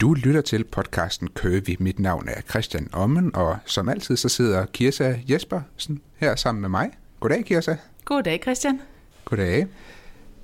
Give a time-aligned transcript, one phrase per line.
[0.00, 1.76] Du lytter til podcasten Køvi.
[1.78, 6.68] Mit navn er Christian Ommen, og som altid så sidder Kirsa Jespersen her sammen med
[6.68, 6.90] mig.
[7.20, 7.76] Goddag, Kirsa.
[8.04, 8.80] Goddag, Christian.
[9.24, 9.66] Goddag.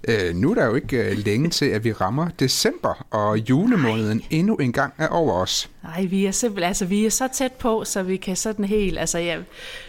[0.09, 4.19] Øh, nu er der jo ikke øh, længe til, at vi rammer december, og julemåneden
[4.19, 4.27] Nej.
[4.31, 5.71] endnu en gang er over os.
[5.83, 8.99] Nej, vi er simpelthen, altså vi er så tæt på, så vi kan sådan helt,
[8.99, 9.39] altså ja,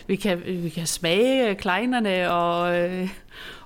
[0.07, 3.09] vi kan, vi kan smage kleinerne og, øh,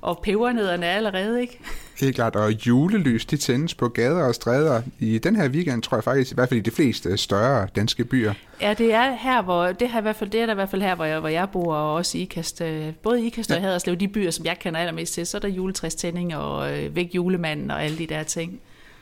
[0.02, 1.59] og pebernødderne allerede, ikke?
[2.01, 4.81] Helt klart, og julelys, de tændes på gader og stræder.
[4.99, 8.05] I den her weekend, tror jeg faktisk, i hvert fald i de fleste større danske
[8.05, 8.33] byer.
[8.61, 10.69] Ja, det er her, hvor, det, her i hvert fald, det er der i hvert
[10.69, 13.51] fald her, hvor jeg, hvor jeg bor, og også i Ikast, øh, både i Ikast
[13.51, 13.63] og ja.
[13.63, 17.09] Haderslev, de byer, som jeg kender allermest til, så er der juletræstænding og øh, væk
[17.15, 18.59] julemanden og alle de der ting.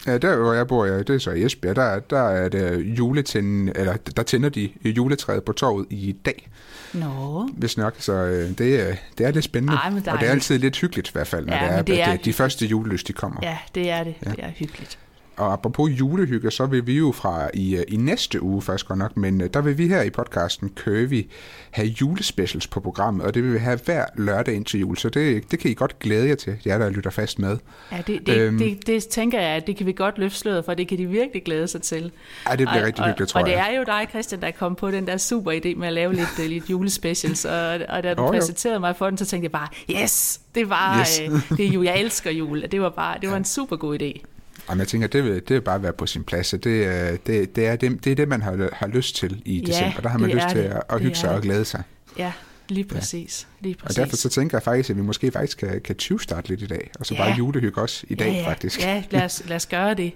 [0.08, 2.80] Ja, der hvor jeg bor, ja, det er så i Esbjerg, der, der er det
[2.98, 6.50] juletænden, eller der tænder de juletræet på torvet i dag.
[6.94, 7.50] Nå.
[7.54, 9.78] Hvis nok, så øh, det, det er lidt spændende.
[9.78, 12.02] Ej, og det er altid lidt hyggeligt i hvert fald, når ja, det er, det
[12.02, 13.40] er det, de første julelys, de kommer.
[13.44, 14.14] Ja, det er det.
[14.26, 14.32] Ja.
[14.32, 14.98] Det er hyggeligt.
[15.40, 19.00] Og apropos julehygge, så vil vi jo fra i, øh, i næste uge faktisk godt
[19.00, 21.30] nok, men øh, der vil vi her i podcasten Curvy
[21.72, 25.52] have julespecials på programmet, og det vil vi have hver lørdag indtil jul, så det,
[25.52, 27.58] det kan I godt glæde jer til, jer der lytter fast med.
[27.92, 30.66] Ja, det, det, øhm, det, det tænker jeg, at det kan vi godt løfte sløret
[30.66, 32.12] for, det kan de virkelig glæde sig til.
[32.50, 33.46] Ja, det bliver og, rigtig hyggeligt, tror jeg.
[33.46, 35.94] Og det er jo dig, Christian, der kom på den der super idé med at
[35.94, 38.80] lave lidt, øh, lidt julespecials, og, og da du oh, præsenterede jo.
[38.80, 39.68] mig for den, så tænkte jeg bare,
[40.04, 41.20] yes, det var yes.
[41.20, 44.02] øh, det er jul, jeg elsker jul, det var bare, det var en super god
[44.02, 44.39] idé.
[44.70, 46.50] Jamen, jeg tænker, det vil, det vil bare være på sin plads.
[46.50, 49.94] Det, det, det, er, det, det er det, man har, har lyst til i december.
[49.96, 51.84] Ja, der har man lyst til at, at hygge sig og glæde sig.
[52.18, 52.32] Ja,
[52.70, 53.48] lige præcis.
[53.62, 53.68] Ja.
[53.68, 53.98] Lige præcis.
[53.98, 56.62] Og derfor så tænker jeg faktisk, at vi måske faktisk kan, kan 20 starte lidt
[56.62, 57.24] i dag, og så ja.
[57.24, 58.50] bare julehygge også i dag ja, ja.
[58.50, 58.82] faktisk.
[58.82, 60.14] Ja, lad os, lad os gøre det.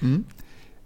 [0.00, 0.24] Mm.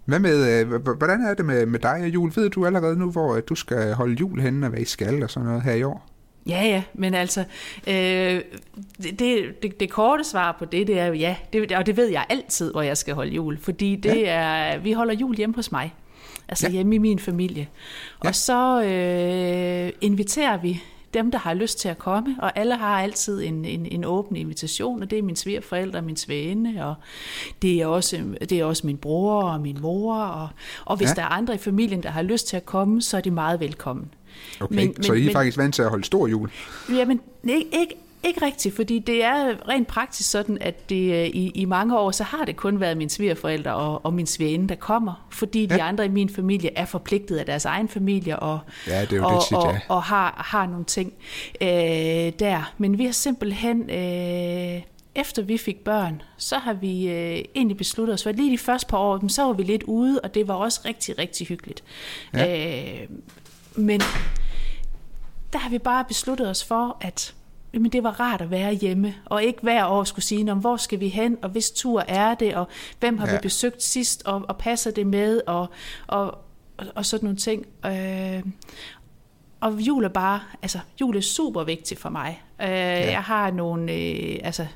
[0.05, 2.31] Hvad med, øh, hvordan er det med, med dig og jul?
[2.35, 5.29] Ved du allerede nu, hvor du skal holde jul henne og hvad I skal og
[5.29, 6.10] sådan noget her i år?
[6.47, 7.43] Ja, ja, men altså,
[7.87, 8.41] øh,
[9.03, 9.19] det,
[9.61, 12.25] det, det korte svar på det, det er jo ja, det, og det ved jeg
[12.29, 14.25] altid, hvor jeg skal holde jul, fordi det ja.
[14.25, 15.93] er, vi holder jul hjemme hos mig,
[16.47, 16.71] altså ja.
[16.71, 17.67] hjemme i min familie.
[18.23, 18.29] Ja.
[18.29, 20.81] Og så øh, inviterer vi
[21.13, 24.35] dem, der har lyst til at komme, og alle har altid en, en, en åben
[24.35, 26.95] invitation, og det er min svigerforældre min svende, og
[27.61, 30.49] det er, også, det er også min bror og min mor, og,
[30.85, 31.13] og hvis ja.
[31.13, 33.59] der er andre i familien, der har lyst til at komme, så er de meget
[33.59, 34.13] velkommen.
[34.59, 36.49] Okay, men, så men, I er faktisk vant til at holde stor jul?
[36.89, 41.51] Jamen, ikke, ikke, ikke rigtigt, fordi det er rent praktisk sådan, at det, øh, i,
[41.55, 44.75] i mange år, så har det kun været mine svigerforældre og, og min svigerinde, der
[44.75, 45.75] kommer, fordi ja.
[45.75, 49.17] de andre i min familie er forpligtet af deres egen familie og, ja, det er
[49.17, 49.57] jo og, det tit, ja.
[49.57, 51.13] og, og har, har nogle ting
[51.61, 51.67] øh,
[52.39, 52.73] der.
[52.77, 53.89] Men vi har simpelthen...
[53.89, 54.81] Øh,
[55.15, 58.57] efter vi fik børn, så har vi øh, egentlig besluttet os for, at lige de
[58.57, 61.83] første par år, så var vi lidt ude, og det var også rigtig, rigtig hyggeligt.
[62.33, 63.01] Ja.
[63.01, 63.07] Øh,
[63.75, 63.99] men
[65.53, 67.35] der har vi bare besluttet os for, at
[67.73, 70.99] jamen, det var rart at være hjemme, og ikke hver år skulle sige, hvor skal
[70.99, 72.67] vi hen, og hvis tur er det, og
[72.99, 73.33] hvem har ja.
[73.33, 75.67] vi besøgt sidst, og, og passer det med, og,
[76.07, 76.37] og,
[76.77, 77.65] og, og sådan nogle ting.
[77.85, 78.43] Øh,
[79.59, 82.43] og jul er bare, altså jul er super vigtigt for mig.
[82.61, 83.11] Øh, ja.
[83.11, 84.67] Jeg har nogle, øh, altså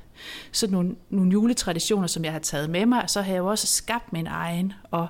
[0.51, 3.47] sådan nogle, nogle juletraditioner, som jeg har taget med mig, og så har jeg jo
[3.47, 4.73] også skabt min egen.
[4.91, 5.07] Og,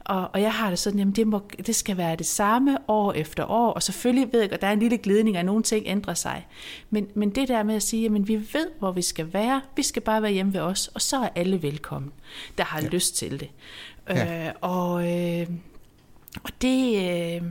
[0.00, 3.12] og, og jeg har det sådan, jamen det, må, det skal være det samme år
[3.12, 5.86] efter år, og selvfølgelig ved jeg, at der er en lille glidning, og nogle ting
[5.86, 6.46] ændrer sig.
[6.90, 9.82] Men, men det der med at sige, jamen vi ved, hvor vi skal være, vi
[9.82, 12.12] skal bare være hjemme ved os, og så er alle velkommen,
[12.58, 12.88] der har ja.
[12.88, 13.50] lyst til det.
[14.08, 14.46] Ja.
[14.46, 15.46] Øh, og, øh,
[16.44, 17.10] og det...
[17.36, 17.42] Øh,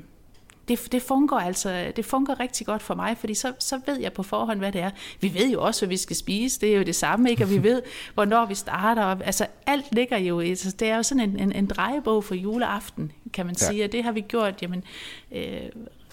[0.67, 4.13] det, det, fungerer altså, det fungerer rigtig godt for mig, fordi så, så ved jeg
[4.13, 4.91] på forhånd, hvad det er.
[5.21, 7.43] Vi ved jo også, hvad vi skal spise, det er jo det samme, ikke?
[7.43, 7.81] og vi ved,
[8.13, 9.03] hvornår vi starter.
[9.03, 13.11] Altså alt ligger jo, altså, det er jo sådan en, en, en drejebog for juleaften,
[13.33, 13.67] kan man ja.
[13.67, 14.83] sige, og det har vi gjort jamen,
[15.31, 15.61] øh,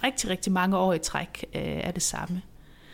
[0.04, 2.42] rigtig, rigtig mange år i træk øh, er det samme.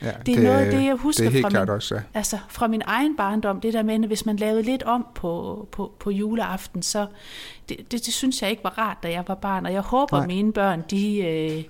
[0.02, 2.00] Ja, det er det, noget det, jeg husker det fra, min, også, ja.
[2.14, 5.68] altså, fra min egen barndom, det der med, at hvis man lavede lidt om på,
[5.72, 7.06] på, på juleaften, så
[7.68, 10.16] det, det, det synes jeg ikke var rart, da jeg var barn, og jeg håber,
[10.16, 10.26] Nej.
[10.26, 11.64] mine børn, de, øh,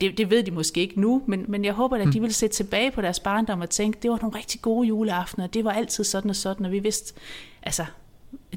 [0.00, 2.22] det, det ved de måske ikke nu, men, men jeg håber, at de hmm.
[2.22, 5.64] vil se tilbage på deres barndom og tænke, det var nogle rigtig gode juleaftener, det
[5.64, 7.14] var altid sådan og sådan, og vi vidste,
[7.62, 7.84] altså,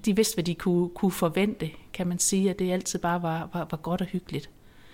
[0.06, 3.50] de vidste, hvad de kunne, kunne forvente, kan man sige, at det altid bare var,
[3.54, 4.50] var, var godt og hyggeligt.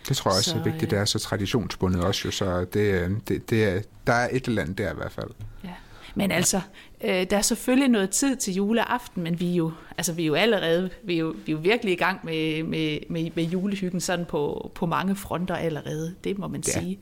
[0.09, 0.91] Det tror jeg også så, er vigtigt.
[0.91, 4.45] Det er så traditionsbundet også jo, så det, øh, det, det er, der er et
[4.45, 5.29] eller andet der i hvert fald.
[5.63, 5.69] Ja.
[6.15, 6.61] Men altså,
[7.03, 10.27] øh, der er selvfølgelig noget tid til juleaften, men vi er jo, altså, vi er
[10.27, 13.43] jo allerede, vi er jo, vi er jo virkelig i gang med, med, med, med
[13.43, 16.71] julehyggen sådan på, på mange fronter allerede, det må man ja.
[16.71, 16.99] sige.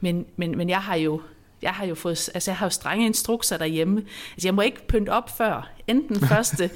[0.00, 1.20] Men, men, men jeg har jo,
[1.62, 4.02] jeg har jo fået, altså jeg har jo strenge instrukser derhjemme.
[4.34, 6.70] Altså jeg må ikke pynte op før, enten første,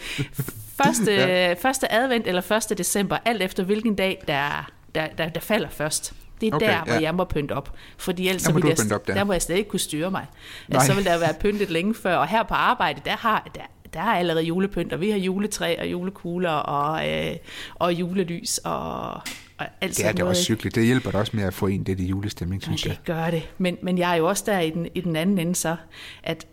[0.83, 1.53] første, ja.
[1.53, 5.69] første advent eller første december, alt efter hvilken dag der er der, der, der falder
[5.69, 6.15] først.
[6.41, 7.01] Det er okay, der, hvor ja.
[7.01, 7.77] jeg må pynte op.
[7.99, 9.15] Fordi ellers der må, vil jeg, op, der.
[9.15, 10.27] der må jeg slet ikke kunne styre mig.
[10.69, 12.17] Altså, så vil der være pyntet længe før.
[12.17, 13.61] Og her på arbejde, der, har, der,
[13.95, 17.37] der er allerede julepynt, og vi har juletræ og julekugler og, øh,
[17.75, 19.11] og julelys og,
[19.59, 20.75] og alt Det er det noget, også cykligt.
[20.75, 22.97] Det hjælper da også med at få en det i julestemning, synes jeg.
[22.97, 23.49] Det gør det.
[23.59, 25.77] Men, men jeg er jo også der i den, i den anden ende så,
[26.23, 26.47] at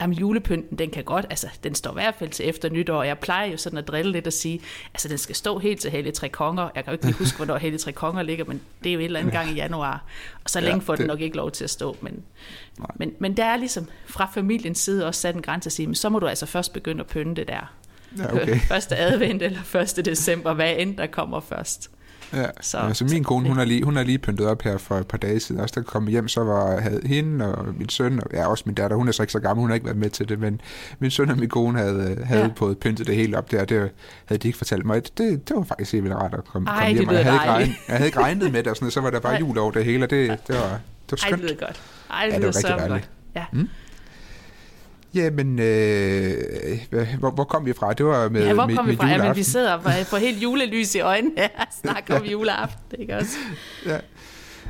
[0.00, 3.06] jamen, julepynten, den kan godt, altså den står i hvert fald til efter nytår, og
[3.06, 4.60] jeg plejer jo sådan at drille lidt og sige,
[4.94, 6.62] altså den skal stå helt til Hellig Tre Konger.
[6.74, 9.00] Jeg kan jo ikke lige huske, hvornår Hellig Tre Konger ligger, men det er jo
[9.00, 10.04] et eller andet gang i januar.
[10.44, 11.96] Og så Ja, længe får den det- nok ikke lov til at stå.
[12.00, 12.22] Men,
[12.96, 15.94] men, men der er ligesom fra familiens side også sat en grænse at sige, men
[15.94, 17.72] så må du altså først begynde at pynte der.
[18.18, 18.60] Ja, okay.
[18.68, 20.04] Første advent eller 1.
[20.06, 21.90] december, hvad end der kommer først.
[22.32, 24.78] Ja, Så- så, altså min kone, hun har, lige, hun har lige pyntet op her
[24.78, 25.60] for et par dage siden.
[25.60, 28.62] Også da jeg kom hjem, så var havde hende og min søn, og ja, også
[28.66, 30.40] min datter, hun er så ikke så gammel, hun har ikke været med til det,
[30.40, 30.60] men
[30.98, 32.46] min søn og min kone havde, havde Ja.
[32.46, 32.52] ja.
[32.56, 33.90] fået pyntet det hele op der, det
[34.26, 35.02] havde de ikke fortalt mig.
[35.18, 37.48] Det, det var faktisk helt vildt rart at komme, Ej, komme hjem, jeg havde, ikke
[37.50, 39.40] regnet, jeg havde ikke regnet med det, og sådan noget, så var der bare Nej.
[39.40, 40.78] jul over det hele, og det, det var, det var Ej,
[41.10, 41.42] det skønt.
[41.42, 41.80] lyder godt.
[42.10, 42.88] Ej, det Ja, det lyder dejligt.
[42.88, 43.10] godt.
[43.36, 43.44] Ja.
[45.14, 46.34] Jamen, øh,
[47.18, 47.92] hvor, hvor kom vi fra?
[47.92, 49.06] Det var med, Ja, hvor med, kom vi med fra?
[49.06, 49.44] Ja, men vi juleaften.
[49.44, 53.36] sidder og får helt julelys i øjnene og snakker om juleaften, ikke også?
[53.86, 53.98] Ja.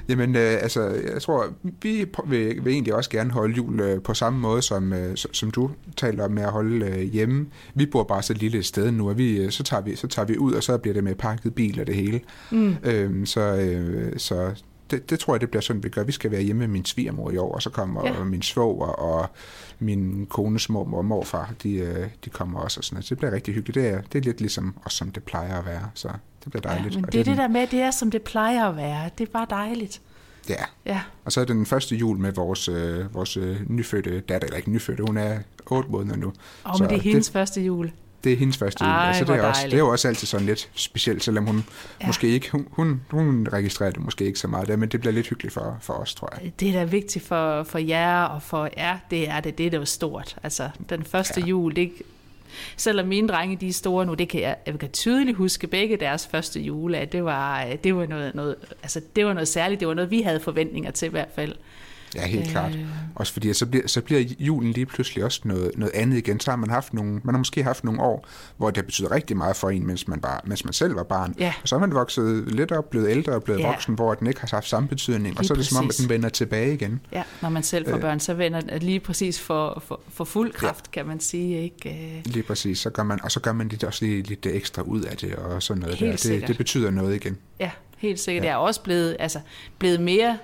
[0.08, 0.80] Jamen, øh, altså,
[1.12, 1.46] jeg tror,
[1.82, 5.50] vi vil, vil egentlig også gerne holde jul øh, på samme måde, som, øh, som-
[5.50, 7.46] du taler om med at holde øh, hjemme.
[7.74, 10.06] Vi bor bare så et lille sted nu, og vi, øh, så, tager vi, så
[10.06, 12.20] tager vi ud, og så bliver det med pakket bil og det hele.
[12.50, 12.74] Mm.
[12.84, 14.50] Øhm, så øh, så
[14.90, 16.04] det, det tror jeg, det bliver sådan, vi gør.
[16.04, 18.12] Vi skal være hjemme med min svigermor i år, og så kommer Ja.
[18.18, 18.24] ja.
[18.24, 19.30] min svoger og
[19.78, 22.80] min kones mormor og morfar, de, øh, de kommer også.
[22.80, 23.04] Og sådan noget.
[23.04, 23.74] Så det bliver rigtig hyggeligt.
[23.84, 25.90] Det er, det er lidt ligesom os, som det plejer at være.
[25.94, 26.08] Så
[26.44, 26.94] det bliver Ja, dejligt.
[26.94, 29.10] men Og det er det den- der med, det er som det plejer at være.
[29.18, 30.00] Det er bare dejligt.
[30.48, 30.54] Ja,
[30.86, 34.46] Ja, Og så er det den første jul med vores, øh, vores øh, nyfødte datter,
[34.46, 36.32] eller ikke nyfødte, hun er 8 måneder nu.
[36.64, 37.90] og Så men det er hendes det- første jul.
[38.24, 39.70] Det er hendes første Ej, så det er, også, dejligt.
[39.70, 41.64] det er jo også altid sådan lidt specielt, selvom hun
[42.00, 42.06] Ja.
[42.06, 45.12] måske ikke, hun, hun, hun registrerer det måske ikke så meget der, men det bliver
[45.12, 46.52] lidt hyggeligt for, for os, tror jeg.
[46.60, 49.58] Det er da vigtigt for, for jer og for jer, det er det.
[49.58, 50.36] Det er da jo stort.
[50.42, 51.40] Altså, den første.
[51.40, 51.46] Ja.
[51.46, 51.92] jul, det,
[52.76, 55.96] selvom mine drenge de er store nu, det kan jeg, jeg kan tydeligt huske begge
[55.96, 59.80] deres første jule, at det var, det var noget, noget, altså, det var noget særligt.
[59.80, 61.54] Det var noget, vi havde forventninger til i hvert fald.
[62.14, 62.50] Ja, helt Øh.
[62.50, 62.78] klart.
[63.14, 66.40] Også fordi, så bliver, så bliver julen lige pludselig også noget, noget andet igen.
[66.40, 68.26] Så har man haft nogle, man har måske haft nogle år,
[68.56, 71.34] hvor det betyder rigtig meget for en, mens man, bare, mens man selv var barn.
[71.38, 71.52] Ja.
[71.62, 73.66] Og så er man vokset lidt op, blevet ældre og blevet Ja.
[73.66, 75.36] voksen, hvor den ikke har haft samme betydning.
[75.38, 76.00] og Lige så er det som om, at præcis.
[76.06, 77.00] den vender tilbage igen.
[77.12, 78.00] Ja, når man selv får Øh.
[78.02, 80.90] børn, så vender det lige præcis for, for, for fuld kraft, ja.
[81.00, 81.62] kan man sige.
[81.62, 81.90] Ikke?
[81.90, 84.82] Øh, Lige præcis, så gør man, og så gør man lidt, også lige lidt ekstra
[84.82, 86.16] ud af det, og sådan noget Helt der.
[86.16, 86.40] sikkert.
[86.40, 87.36] Det, det betyder noget igen.
[87.60, 88.44] Ja, helt sikkert.
[88.44, 88.48] Ja.
[88.48, 89.38] Jeg er også blevet, altså,
[89.78, 90.38] blevet mere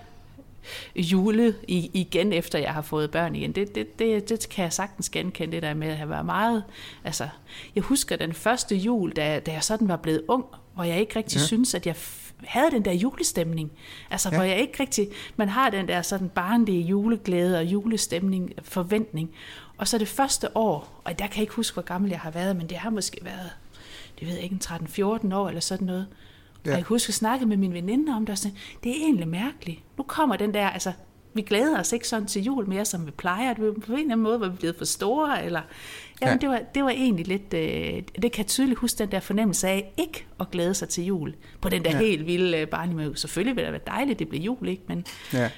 [0.97, 3.53] jule i, igen, efter jeg har fået børn igen.
[3.53, 6.65] Det, det, det, det kan jeg sagtens genkende, det der med at have været meget...
[7.05, 7.29] Altså,
[7.75, 11.17] jeg husker den første jul, da, da jeg sådan var blevet ung, hvor jeg ikke
[11.17, 11.45] rigtig ja.
[11.45, 11.95] Synes, at jeg
[12.45, 13.73] havde den der julestemning.
[14.11, 14.37] Altså, ja.
[14.37, 15.09] Hvor jeg ikke rigtig...
[15.37, 19.31] Man har den der sådan barnlige juleglæde og julestemning, forventning.
[19.77, 22.31] Og så det første år, og der kan jeg ikke huske, hvor gammel jeg har
[22.31, 23.51] været, men det har måske været,
[24.21, 26.07] det ved jeg ikke, en 13-14 år eller sådan noget.
[26.67, 26.71] Ja.
[26.73, 28.97] Og jeg kan huske, at snakke med mine veninder om det, og sådan, det er
[28.97, 29.81] egentlig mærkeligt.
[29.99, 30.93] Nu kommer den der, altså,
[31.35, 33.55] vi glæder os ikke sådan til jul mere, som vi plejer.
[33.55, 35.61] Det var på en eller anden måde var vi blevet for store, eller...
[36.23, 36.39] Jamen, ja.
[36.41, 37.55] Det, var, det var egentlig lidt...
[37.55, 41.05] Øh, det kan jeg tydeligt huske, den der fornemmelse af ikke at glæde sig til
[41.05, 41.35] jul.
[41.61, 41.99] På den der ja.
[41.99, 43.17] Helt vilde øh, barnlige måde.
[43.17, 44.83] Selvfølgelig vil det være dejligt, det bliver jul, ikke?
[44.87, 45.51] Men, Ja.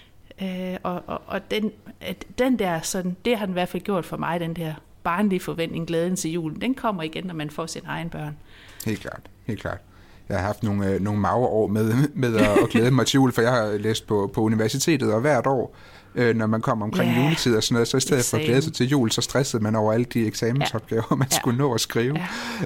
[0.72, 3.82] øh, og, og, og den, at den der, sådan, det har den i hvert fald
[3.82, 7.50] gjort for mig, den der barnlige forventning, glæden til julen, den kommer igen, når man
[7.50, 8.36] får sine egen børn.
[8.84, 9.78] Helt klart, helt klart.
[10.28, 13.14] Jeg har haft nogle, øh, nogle magre år med, med at, at glæde mig til
[13.18, 15.76] jul, for jeg har læst på, på universitetet, og hvert år,
[16.14, 17.24] øh, når man kom omkring yeah.
[17.24, 19.62] juletid og sådan noget, så i stedet for at glæde sig til jul, så stressede
[19.62, 21.16] man over alle de eksamensopgaver, ja.
[21.16, 21.36] man Ja.
[21.36, 22.18] skulle nå at skrive,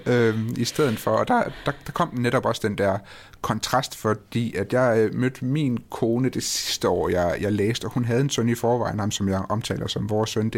[0.06, 0.12] ja.
[0.12, 1.10] øhm, i stedet for.
[1.10, 2.98] Og der, der, der kom netop også den der
[3.40, 7.92] kontrast, fordi at jeg øh, mødte min kone det sidste år, jeg, jeg læste, og
[7.92, 10.44] hun havde en søn i forvejen, ham som jeg omtaler som vores søn.
[10.44, 10.52] Det,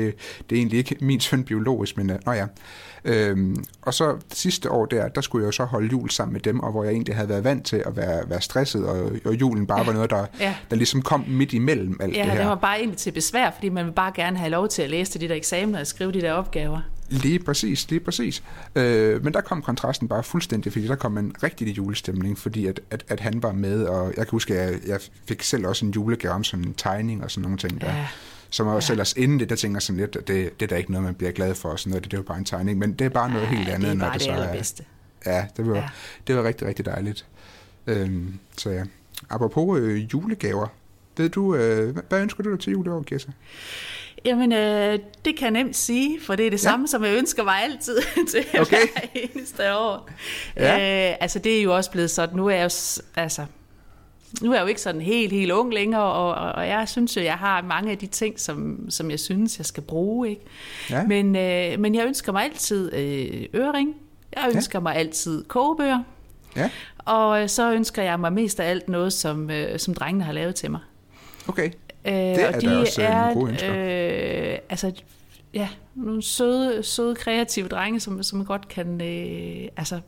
[0.50, 2.46] det er egentlig ikke min søn biologisk, men øh, nå ja.
[3.04, 6.40] Øhm, og så sidste år der, der skulle jeg jo så holde jul sammen med
[6.40, 9.34] dem, og hvor jeg egentlig havde været vant til at være, være stresset, og, og
[9.34, 9.84] julen bare ja.
[9.86, 10.54] var noget, der, Ja.
[10.70, 12.38] der ligesom kom midt imellem alt Ja, det her.
[12.38, 14.90] det var bare egentlig til besvær, fordi man vil bare gerne have lov til at
[14.90, 16.80] læse til de der eksamener og skrive de der opgaver.
[17.08, 18.42] Lige præcis, lige præcis.
[18.76, 22.80] Øh, men der kom kontrasten bare fuldstændig, fordi der kom en rigtig julestemning, fordi at,
[22.90, 25.84] at, at han var med, og jeg kan huske, at jeg, jeg fik selv også
[25.86, 27.86] en julegave om sådan en tegning og sådan nogle ting der.
[27.94, 28.06] Ja.
[28.54, 28.94] Som jeg Ja.
[28.94, 29.00] ja.
[29.00, 31.14] også inden det, der tænker sådan lidt, at det, det er da ikke noget, man
[31.14, 33.04] bliver glad for, og sådan noget, det, det er jo bare en tegning, men det
[33.04, 35.32] er bare noget helt Ja, andet, det når det det så er...
[35.32, 35.80] Ja, det var, Ja.
[35.80, 35.88] ja.
[36.26, 37.26] det var rigtig, rigtig dejligt.
[37.86, 38.84] Øhm, så ja,
[39.30, 40.66] apropos øh, julegaver,
[41.16, 43.28] ved du, øh, hvad- ønsker du dig til jul i år, Kirsa?
[44.24, 46.68] Jamen, øh, det kan jeg nemt sige, for det er det ja.
[46.68, 46.72] Ja.
[46.72, 47.96] samme, som jeg ønsker mig altid
[48.32, 48.76] til Okay.
[48.92, 50.10] hver eneste år.
[50.56, 51.10] Ja.
[51.10, 53.46] Øh, altså, det er jo også blevet sådan, nu er jeg jo, altså,
[54.42, 57.22] nu er jeg jo ikke sådan helt, helt ung længere, og, og, jeg synes jo,
[57.22, 60.28] jeg har mange af de ting, som, som jeg synes, jeg skal bruge.
[60.28, 60.42] Ikke?
[60.90, 61.06] Ja.
[61.06, 63.94] Men, øh, men jeg ønsker mig altid øh, øring.
[64.36, 64.82] Jeg ønsker ja.
[64.82, 66.02] mig altid kogebøger.
[66.56, 70.32] Ja, Og så ønsker jeg mig mest af alt noget, som, øh, som drengene har
[70.32, 70.80] lavet til mig.
[71.48, 71.70] okay.
[72.04, 73.72] Øh, er og da også, øh, nogle gode ønsker.
[74.52, 74.92] øh, altså,
[75.54, 80.00] ja, nogle søde, søde kreative drenge, som, som godt kan, øh, altså,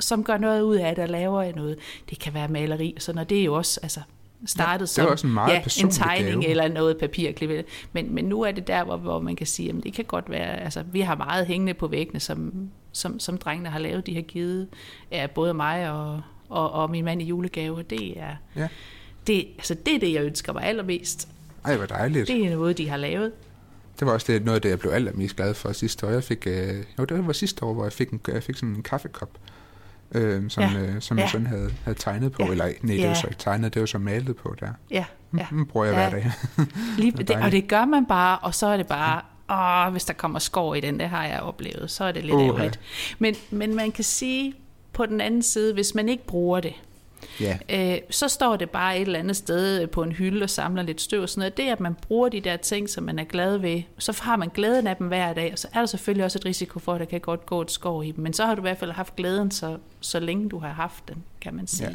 [0.00, 1.78] som gør noget ud af det og laver noget.
[2.10, 3.30] Det kan være maleri og sådan noget.
[3.30, 4.00] Det er jo også, altså,
[4.46, 6.50] startet det er som også en meget ja, en tegning gave.
[6.50, 7.66] eller noget papirklip.
[7.92, 10.30] Men, men nu er det der, hvor, hvor man kan sige, at det kan godt
[10.30, 14.14] være, altså vi har meget hængende på væggene, som, som, som drengene har lavet, de
[14.14, 14.68] har givet
[15.12, 17.82] ja, både mig og, og, og min mand i julegave.
[17.82, 18.68] Det er, Ja.
[19.26, 21.28] det, altså, det er det, jeg ønsker mig allermest.
[21.64, 22.28] Ej, hvor dejligt.
[22.28, 23.32] Det er noget, de har lavet.
[23.98, 26.10] Det var også det, noget af det, jeg blev allermest glad for sidste år.
[26.10, 28.68] Jeg fik, øh, jo, det var sidste år, hvor jeg fik, en, jeg fik sådan
[28.74, 29.30] en kaffekop,
[30.14, 30.80] øh, som, Ja.
[30.80, 31.28] øh, som Ja.
[31.28, 32.42] søn havde, havde tegnet på.
[32.42, 32.50] Ja.
[32.50, 33.14] Eller nej, det var Ja.
[33.14, 34.68] så ikke tegnet, det var så malet på der.
[34.90, 35.04] Ja,
[35.38, 35.46] ja.
[35.50, 36.08] Den bruger jeg Ja.
[36.10, 36.32] hver dag.
[36.98, 39.20] Lige, Det og det gør man bare, og så er det bare,
[39.86, 42.34] åh, hvis der kommer skår i den, det har jeg oplevet, så er det lidt
[42.34, 42.44] Uha.
[42.46, 42.80] ærgerligt.
[43.18, 44.54] Men, men man kan sige,
[44.92, 46.72] på den anden side, hvis man ikke bruger det,
[47.40, 50.82] ja, øh, så står det bare et eller andet sted på en hylde og samler
[50.82, 51.56] lidt støv og sådan noget.
[51.56, 54.48] Det, at man bruger de der ting, som man er glad ved, så har man
[54.48, 57.00] glæden af dem hver dag, og så er der selvfølgelig også et risiko for, at
[57.00, 58.24] der kan godt gå et skår i dem.
[58.24, 61.08] Men så har du i hvert fald haft glæden, så, så længe du har haft
[61.08, 61.88] den, kan man sige.
[61.88, 61.94] ja,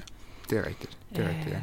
[0.49, 0.97] det er rigtigt.
[1.15, 1.61] Det er rigtigt, ja.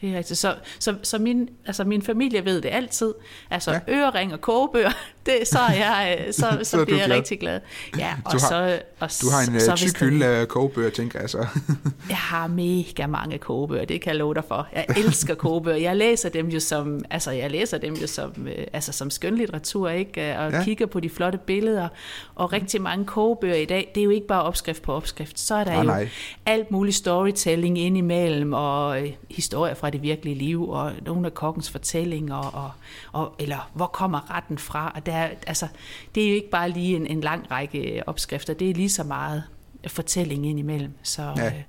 [0.00, 0.38] Det er rigtigt.
[0.38, 3.14] Så, så, så min, altså min familie ved det altid.
[3.50, 3.80] Altså ja.
[3.88, 4.92] ørering og kogebøger,
[5.26, 7.16] det, så, er jeg, øh, så, Så så, er bliver jeg glad.
[7.16, 7.60] rigtig glad.
[7.98, 10.90] Ja, og Du har- så, og Du har en så, hvis tyk hylde af kogebøger,
[10.90, 11.38] tænker jeg så.
[12.08, 14.68] Jeg har mega mange kogebøger, det kan jeg love dig for.
[14.74, 15.76] Jeg elsker kogebøger.
[15.78, 19.88] Jeg læser dem jo som, altså jeg læser dem jo som, øh, altså som skønlitteratur,
[19.88, 20.38] ikke?
[20.38, 20.64] Og Ja.
[20.64, 21.88] kigger på de flotte billeder.
[22.34, 25.40] Og rigtig mange kogebøger i dag, det er jo ikke bare opskrift på opskrift.
[25.40, 26.08] Så er der Nej, jo nej.
[26.46, 31.70] alt muligt storytelling indimellem, og øh, historier fra det virkelige liv, og nogle af kokkens
[31.70, 32.70] fortællinger, og,
[33.12, 34.92] og, eller hvor kommer retten fra.
[34.94, 35.66] Og der, er- altså,
[36.14, 39.04] det er jo ikke bare lige en, en lang række opskrifter, det er lige så
[39.04, 39.42] meget
[39.86, 40.92] fortælling indimellem.
[41.02, 41.44] Så, Ja.
[41.44, 41.46] ja.
[41.46, 41.62] øh,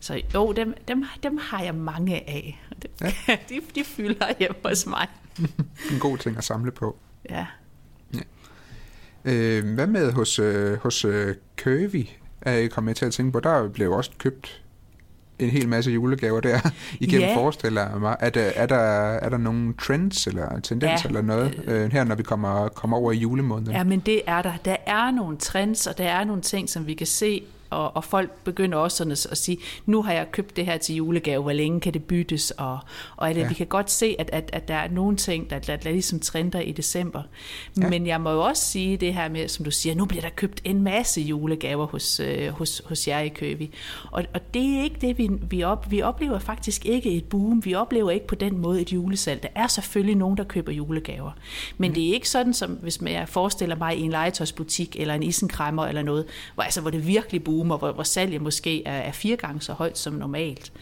[0.00, 2.60] så jo, dem, dem, dem har jeg mange af.
[2.82, 3.12] Dem, Ja.
[3.28, 3.36] ja.
[3.48, 5.06] de, de fylder hjemme hos mig.
[5.92, 6.96] En god ting at samle på.
[7.30, 7.46] Ja.
[9.24, 12.06] Øh, hvad med hos, øh, hos øh, Curvy?
[12.40, 14.62] Er jeg kommet til at tænke på, der blev også købt
[15.38, 16.58] en hel masse julegaver der
[17.00, 17.36] igennem Ja.
[17.36, 18.16] forestiller jeg mig.
[18.20, 21.08] Er der, er, der, er der nogle trends eller tendenser Ja.
[21.08, 23.72] eller noget øh, her, når vi kommer, kommer over i julemåneden?
[23.72, 24.52] Ja, men det er der.
[24.64, 27.42] Der er nogle trends, og der er nogle ting, som vi kan se,
[27.74, 30.76] og, og folk begynder også sådan at, at sige, nu har jeg købt det her
[30.76, 32.50] til julegave, hvor længe kan det byttes?
[32.50, 32.78] Og,
[33.16, 33.48] og at, Ja.
[33.48, 36.20] vi kan godt se, at, at, at der er nogle ting, der, der, der ligesom
[36.20, 37.22] trender i december.
[37.80, 37.88] Ja.
[37.88, 40.30] Men jeg må jo også sige det her med, som du siger, nu bliver der
[40.30, 43.70] købt en masse julegaver hos, øh, hos, hos jer i Købi.
[44.10, 47.64] Og, og det er ikke det, vi, vi, op, vi oplever faktisk ikke et boom.
[47.64, 49.42] Vi oplever ikke på den måde et julesalg.
[49.42, 51.30] Der er selvfølgelig nogen, der køber julegaver.
[51.78, 51.94] Men mm.
[51.94, 55.22] det er ikke sådan, som hvis man jeg forestiller mig i en legetøjsbutik eller en
[55.22, 59.12] isenkræmmer eller noget, hvor, altså, hvor det virkelig boomer, hvor, hvor salget måske er, er
[59.12, 60.72] fire gange så højt som normalt.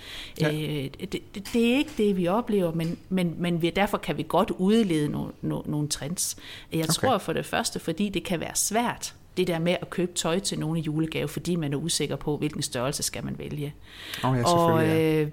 [0.40, 0.52] Ja.
[0.52, 4.16] Øh, det, det, det er ikke det, vi oplever, men, men, men vi, derfor kan
[4.16, 6.36] vi godt udlede nogle, nogle, nogle trends.
[6.72, 6.92] Jeg Okay.
[6.92, 10.38] tror for det første, fordi det kan være svært, det der med at købe tøj
[10.38, 13.74] til nogen i julegave, fordi man er usikker på, hvilken størrelse skal man vælge.
[14.24, 15.28] Oh, ja, og, øh,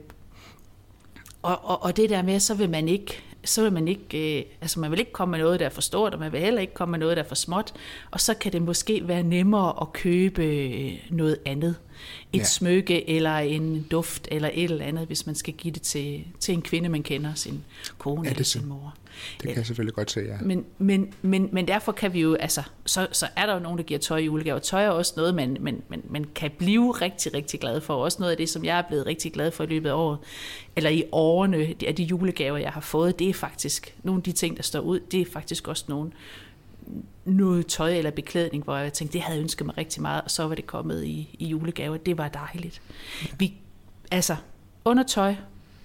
[1.42, 4.46] og, og, og det der med, så vil man ikke, så vil man ikke, øh,
[4.62, 6.62] altså man vil ikke komme med noget, der er for stort, og man vil heller
[6.62, 7.74] ikke komme med noget, der er for småt,
[8.12, 11.76] og så kan det måske være nemmere at købe øh, noget andet.
[12.34, 12.44] Et Ja.
[12.44, 16.54] smykke, eller en duft, eller et eller andet, hvis man skal give det til, til
[16.54, 17.64] en kvinde, man kender, sin
[17.98, 18.96] kone Ja, eller er sin mor.
[19.38, 20.38] Det kan jeg selvfølgelig godt se, ja.
[20.42, 23.78] Men, men, men, men derfor kan vi jo, altså, så, så er der jo nogen,
[23.78, 24.60] der giver tøj i julegave.
[24.60, 27.94] Tøj er også noget, man, man, man, man kan blive rigtig, rigtig glad for.
[27.96, 30.18] Også noget af det, som jeg er blevet rigtig glad for i løbet af året.
[30.76, 34.32] Eller i årene, af de julegaver, jeg har fået, det er faktisk, nogle af de
[34.32, 36.12] ting, der står ud, det er faktisk også nogle,
[37.26, 40.32] noget tøj eller beklædning, hvor jeg tænkte, det havde jeg ønsket mig rigtig meget, og
[40.32, 41.98] så var det kommet i, i julegaver.
[41.98, 42.82] Det var dejligt.
[43.38, 43.54] Vi,
[44.12, 44.36] altså,
[44.86, 45.36] undertøj,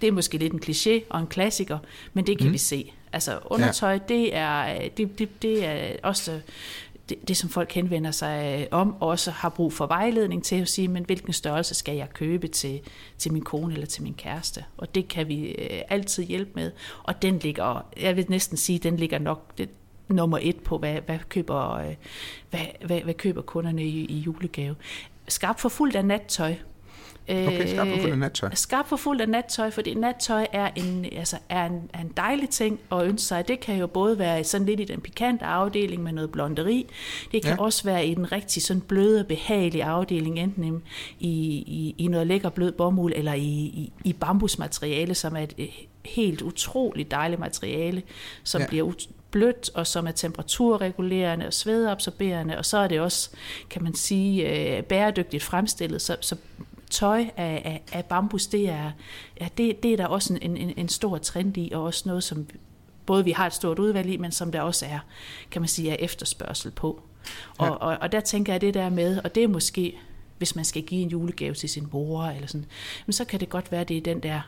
[0.01, 1.79] det er måske lidt en kliché og en klassiker,
[2.13, 2.53] men det kan mm.
[2.53, 2.93] vi se.
[3.13, 3.99] Altså, undertøj, ja.
[4.09, 6.41] det, er, det, det, det er også
[7.09, 10.69] det, det, som folk henvender sig om, og også har brug for vejledning til at
[10.69, 12.81] sige, men hvilken størrelse skal jeg købe til,
[13.19, 14.65] til min kone eller til min kæreste?
[14.77, 16.73] Og det kan vi øh, altid hjælpe med.
[17.03, 19.69] Og den ligger, jeg vil næsten sige, den ligger nok det,
[20.09, 21.95] nummer et på, hvad, hvad, køber, øh,
[22.51, 24.75] hvad, hvad, hvad køber kunderne i, i julegave.
[25.29, 26.55] Skarpt for fuldt af nattøj.
[27.29, 28.49] Okay, skarp for fuld af nattøj.
[28.49, 32.13] Øh, skarp for fuld af nattøj, fordi nattøj er en, altså, er, en, er en
[32.17, 33.49] dejlig ting at ønske sig.
[33.49, 36.87] Det kan jo både være sådan lidt i den pikante afdeling med noget blonderi.
[37.33, 37.63] Det kan ja.
[37.63, 40.83] også være i den rigtig sådan bløde, behagelige afdeling, enten
[41.21, 41.29] i,
[41.67, 45.71] i, i noget lækker blød bomuld eller i, i, i bambusmateriale, som er et
[46.05, 48.03] helt utroligt dejligt materiale,
[48.43, 48.67] som ja.
[48.67, 48.93] bliver
[49.35, 53.31] blødt, og som er temperaturregulerende og svedabsorberende, og så er det også,
[53.71, 56.37] kan man sige, øh, bæredygtigt fremstillet, så, så
[56.91, 58.91] tøj af, af, af bambus, det er,
[59.41, 62.25] ja, det, det er der også en, en, en stor trend i, og også noget,
[62.25, 62.47] som
[63.07, 64.99] både vi har et stort udvalg i, men som der også er,
[65.51, 67.03] kan man sige, er efterspørgsel på.
[67.59, 67.73] Og, ja.
[67.73, 69.99] og, og der tænker jeg det der med, og det er måske,
[70.39, 72.67] hvis man skal give en julegave til sin mor, eller sådan,
[73.07, 74.41] men så kan det godt være, det er den der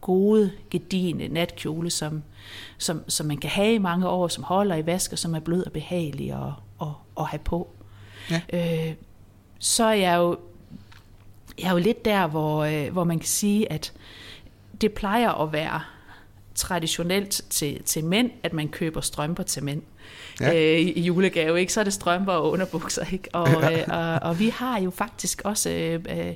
[0.00, 2.22] gode, gedigende natkjole, som,
[2.78, 5.40] som, som man kan have i mange år, som holder i vask, og som er
[5.40, 6.88] blød og behagelig at, at,
[7.18, 7.68] at have på.
[8.30, 8.40] Ja.
[8.52, 8.94] Øh,
[9.58, 10.38] så er jeg jo,
[11.58, 13.92] jeg er jo lidt der, hvor, øh, hvor man kan sige, at
[14.80, 15.80] det plejer at være
[16.54, 19.82] traditionelt til, til mænd, at man køber strømper til mænd
[20.40, 20.54] ja.
[20.54, 21.72] øh, i julegave, ikke?
[21.72, 23.04] så er det strømper og underbukser.
[23.12, 23.28] Ikke?
[23.32, 23.70] Og, ja.
[23.80, 26.34] øh, og, og vi har jo faktisk også øh, øh,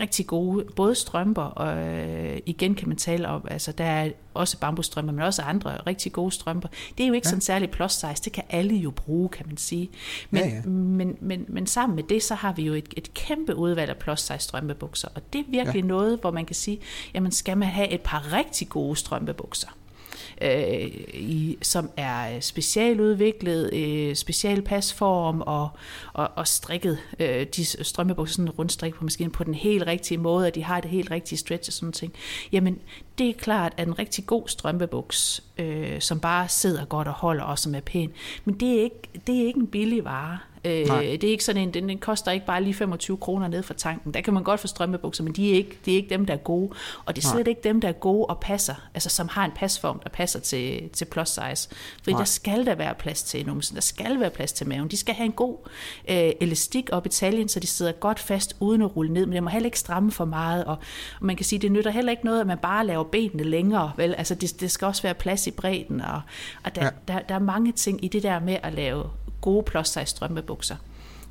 [0.00, 4.58] rigtig gode, både strømper, og øh, igen kan man tale om, altså der er også
[4.58, 6.68] bambusstrømper, men også andre rigtig gode strømper.
[6.98, 7.30] Det er jo ikke ja.
[7.30, 9.90] sådan særlig plus size, det kan alle jo bruge, kan man sige.
[10.30, 10.62] Men, ja, ja.
[10.62, 13.96] Men, men, men sammen med det, så har vi jo et, et kæmpe udvalg af
[13.96, 15.86] plus size strømpebukser, og det er virkelig ja.
[15.86, 16.80] noget, hvor man kan sige,
[17.14, 19.68] jamen skal man have et par rigtig gode strømpebukser,
[20.42, 25.68] øh, i, som er øh, specialudviklet, øh, specialpasform og,
[26.12, 30.46] og, og strikket øh, de strømpebukser sådan rundstrik på maskinen på den helt rigtige måde,
[30.46, 32.12] at de har det helt rigtige stretch og sådan ting.
[32.52, 32.78] Jamen,
[33.18, 37.44] det er klart, at en rigtig god strømpebuks, øh, som bare sidder godt og holder
[37.44, 38.12] og som er pæn,
[38.44, 40.38] men det er ikke, det er ikke en billig vare.
[40.64, 43.62] Øh, det er ikke sådan en, den, den koster ikke bare lige 25 kroner ned
[43.62, 44.14] fra tanken.
[44.14, 46.34] Der kan man godt få strømpebukser, men de er ikke, det er ikke dem, der
[46.34, 46.70] er gode.
[47.04, 47.48] Og det er slet Nej.
[47.48, 50.88] ikke dem, der er gode og passer, altså som har en pasform, der passer til,
[50.88, 51.68] til plus size.
[51.98, 52.18] Fordi Nej.
[52.20, 54.88] der skal der være plads til numsen, der skal være plads til maven.
[54.88, 55.56] De skal have en god
[56.10, 59.34] øh, elastik op i taljen, så de sidder godt fast uden at rulle ned, men
[59.34, 60.64] det må heller ikke stramme for meget.
[60.64, 60.78] Og,
[61.20, 63.92] og man kan sige, det nytter heller ikke noget, at man bare laver benene længere.
[63.96, 64.14] Vel?
[64.18, 66.20] Altså det, det skal også være plads i bredden, og,
[66.64, 66.90] og der, ja.
[67.08, 69.04] der, der er mange ting i det der med at lave
[69.40, 70.76] gode plus size strømpebukser.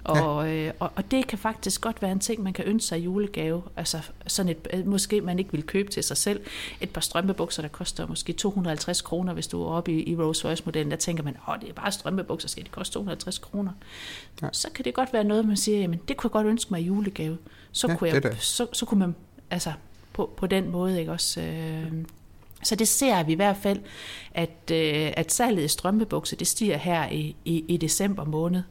[0.07, 0.67] Og, ja.
[0.67, 3.03] øh, og, og det kan faktisk godt være en ting, man kan ønske sig i
[3.03, 3.63] julegave.
[3.75, 6.41] Altså sådan et, øh, måske man ikke vil købe til sig selv.
[6.81, 10.45] Et par strømpebukser, der koster måske 250 kroner, hvis du er oppe i, i Rolls
[10.45, 10.91] Royce-modellen.
[10.91, 13.71] Der tænker man, åh, det er bare strømpebukser, skal det koste 250 kroner?
[14.41, 14.47] Ja.
[14.51, 16.81] Så kan det godt være noget, man siger, jamen det kunne jeg godt ønske mig
[16.81, 17.37] i julegave.
[17.71, 19.15] Så, ja, kunne, jeg, så, så kunne man,
[19.49, 19.71] altså
[20.13, 21.41] på, på den måde, ikke også...
[21.41, 21.91] Øh,
[22.67, 23.79] så det ser vi i hvert fald,
[24.31, 28.61] at, øh, at salget i strømpebukser, det stiger her i, i, i december måned.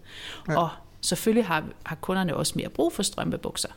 [0.48, 0.58] Ja.
[0.58, 0.68] Og
[1.00, 3.68] selvfølgelig har, har kunderne også mere brug for strømpebukser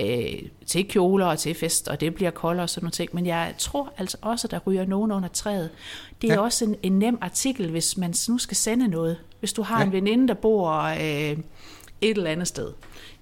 [0.00, 3.10] øh, til kjoler og til fest, og det bliver koldere og sådan noget ting.
[3.12, 5.70] Men jeg tror altså også, at der ryger nogen under træet.
[6.22, 6.40] Det er ja.
[6.40, 9.18] også en, en nem artikel, hvis man nu skal sende noget.
[9.38, 9.84] Hvis du har ja.
[9.84, 11.38] en veninde, der bor øh,
[12.00, 12.72] et eller andet sted,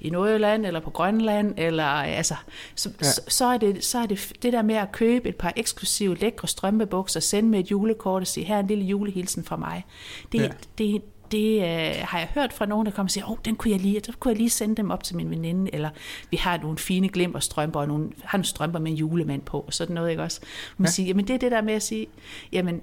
[0.01, 2.35] i Nordjylland eller på Grønland, eller altså,
[2.75, 3.05] så, ja.
[3.05, 6.17] så, så, er det, så er det det der med at købe et par eksklusive
[6.17, 9.85] lækre strømpebukser, sende med et julekort og sige, her er en lille julehilsen fra mig.
[10.33, 10.49] Det, ja.
[10.79, 13.57] det, det øh, har jeg hørt fra nogen, der kommer og siger, åh, oh, den
[13.57, 15.91] kunne jeg lige, så kunne jeg lige sende dem op til min veninde, eller
[16.31, 19.75] vi har nogle fine glimmerstrømper, og nogle, har nogle strømper med en julemand på, og
[19.75, 20.41] sådan noget, ikke også?
[20.77, 20.91] Man ja.
[20.91, 22.07] siger, jamen det er det der med at sige,
[22.53, 22.81] jamen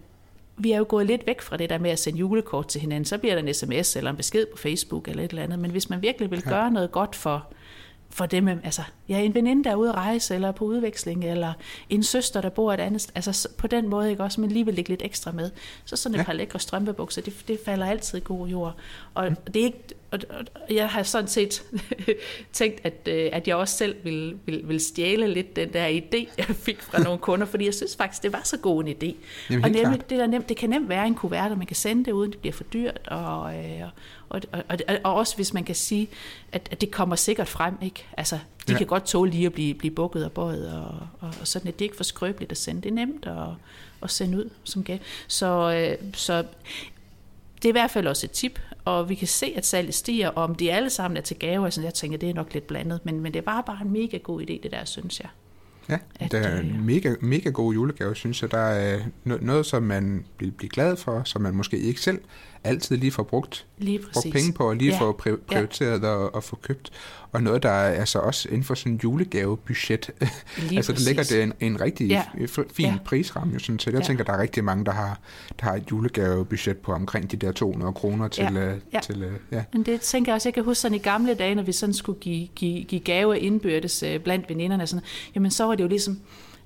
[0.63, 3.05] vi er jo gået lidt væk fra det der med at sende julekort til hinanden.
[3.05, 5.59] Så bliver der en sms eller en besked på Facebook eller et eller andet.
[5.59, 7.47] Men hvis man virkelig vil gøre noget godt for,
[8.09, 11.53] for dem, altså, ja, en veninde, der er ude at rejse, eller på udveksling, eller
[11.89, 14.73] en søster, der bor et andet altså på den måde, ikke også, men lige vil
[14.73, 15.51] lægge lidt ekstra med.
[15.85, 16.23] Så sådan et ja.
[16.23, 18.75] par lækre strømpebukser, det, det falder altid i god jord.
[19.13, 19.35] Og mm.
[19.35, 21.63] det er ikke, og, og jeg har sådan set
[22.53, 26.29] tænkt, at, øh, at jeg også selv vil, vil, vil stjæle lidt den der idé,
[26.37, 29.15] jeg fik fra nogle kunder, fordi jeg synes faktisk, det var så god en idé.
[29.49, 31.75] Jamen, og nemlig, det, der nemt, det kan nemt være en kuvert, og man kan
[31.75, 33.81] sende det uden det bliver for dyrt, og, øh,
[34.29, 36.09] og, og, og, og også hvis man kan sige,
[36.51, 38.05] at, at det kommer sikkert frem, ikke?
[38.17, 38.35] Altså,
[38.67, 38.77] de ja.
[38.77, 41.79] kan godt tåle lige at blive, blive bukket og bøjet, og, og, og sådan, at
[41.79, 42.81] det er ikke for skrøbeligt at sende.
[42.81, 43.47] Det er nemt at,
[44.03, 44.99] at sende ud som gave.
[45.27, 46.43] Så, øh, så
[47.61, 50.29] det er i hvert fald også et tip, og vi kan se, at salget stiger,
[50.29, 52.67] og om de alle sammen er til gave, altså jeg tænker, det er nok lidt
[52.67, 55.29] blandet, men, men det var bare en mega god idé, det der, synes jeg.
[55.89, 58.51] Ja, at, det er en øh, mega, mega god julegave, synes jeg.
[58.51, 62.21] Der er noget, som man vil blive glad for, som man måske ikke selv
[62.63, 66.35] altid lige får brugt, Lige brugt penge på, og lige Ja, få pri- prioriteret og,
[66.35, 66.91] og få købt.
[67.31, 70.09] Og noget, der er altså også inden for sådan en julegavebudget.
[70.75, 72.23] Altså, der ligger det en, en rigtig Ja.
[72.39, 72.45] ja.
[72.73, 72.91] fin Ja.
[72.91, 72.97] ja.
[73.05, 73.53] prisramme.
[73.53, 74.05] Jo, sådan, så jeg Ja.
[74.05, 75.19] tænker, der er rigtig mange, der har,
[75.59, 78.43] der har et julegavebudget på omkring de der 200 kroner til...
[78.53, 78.71] Ja.
[78.73, 78.99] øh, Ja.
[79.03, 79.63] til øh, ja.
[79.73, 81.93] Men det tænker jeg også, jeg kan huske sådan i gamle dage, når vi sådan
[81.93, 85.83] skulle give, give, give gave indbyrdes øh, blandt veninderne, og sådan, jamen så var det
[85.83, 86.19] jo ligesom,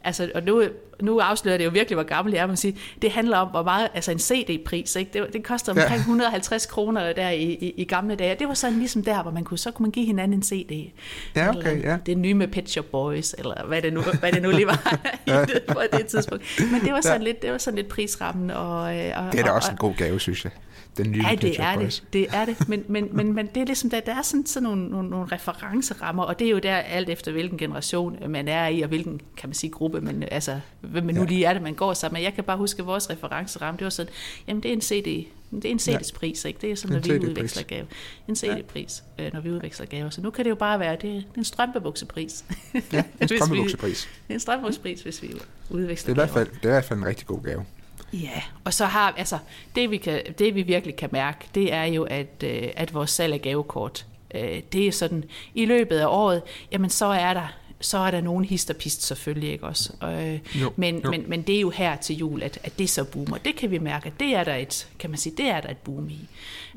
[0.06, 0.64] altså, og nu,
[1.02, 3.64] nu afslører det jo virkelig, hvor gammel jeg er, man sige, det handler om, hvor
[3.64, 5.12] meget, altså en CD-pris, ikke?
[5.14, 5.82] Det, det koster Ja.
[5.84, 9.32] omkring 150 kroner der i, i, i, gamle dage, det var sådan ligesom der, hvor
[9.32, 10.92] man kunne, så kunne man give hinanden en CD.
[11.36, 11.98] Ja, Eller okay, ja.
[12.06, 15.00] Det nye med Pet Shop Boys, eller hvad det nu, hvad det nu lige var
[15.28, 16.44] det, på det tidspunkt.
[16.72, 18.52] Men det var sådan, lidt, det var sådan lidt prisrammen.
[18.52, 20.52] Og, øh, og, Det er da og, også en god gave, synes jeg.
[20.98, 22.00] Den nye Ja, det er Boys.
[22.00, 22.14] det.
[22.14, 22.70] Det er det.
[22.70, 25.26] Men, men, men, men det er ligesom, der, der er sådan, sådan nogle, nogle, nogle
[25.32, 29.22] referencerammer, og det er jo der alt efter, hvilken generation man er i, og hvilken,
[29.38, 31.28] kan man sige, gruppe, men altså, hvem man nu Ja.
[31.28, 32.24] lige er det, man går sammen med.
[32.24, 34.12] Jeg kan bare huske, at vores referenceramme, det var sådan,
[34.48, 36.60] jamen det er en CD, det er en CD's pris, ikke?
[36.62, 37.86] Det er sådan, når vi udveksler gave.
[38.28, 40.10] En CD-pris, øh, når vi udveksler gaver.
[40.10, 42.46] Så nu kan det jo bare være, det det er en strømpebuksepris.
[42.74, 42.84] Ja, en.
[43.22, 46.72] Det er en strømpebuksepris, hvis vi Det udveksler er, i hvert fald, det er i
[46.72, 47.66] hvert fald en rigtig god gave.
[48.14, 49.38] Ja, og så har altså
[49.76, 53.10] det vi kan det vi virkelig kan mærke, det er jo at øh, at vores
[53.10, 56.42] salg af gavekort, øh, det er sådan i løbet af året,
[56.72, 57.48] jamen så er der
[57.82, 59.94] så er der nogen hist og pist selvfølgelig ikke også.
[60.04, 61.12] Øh, Jo, men, jo.
[61.12, 63.38] men, men det er jo her til jul, at, at det så boomer.
[63.38, 65.70] Det kan vi mærke, at det er der et, kan man sige, det er der
[65.70, 66.20] et boom i.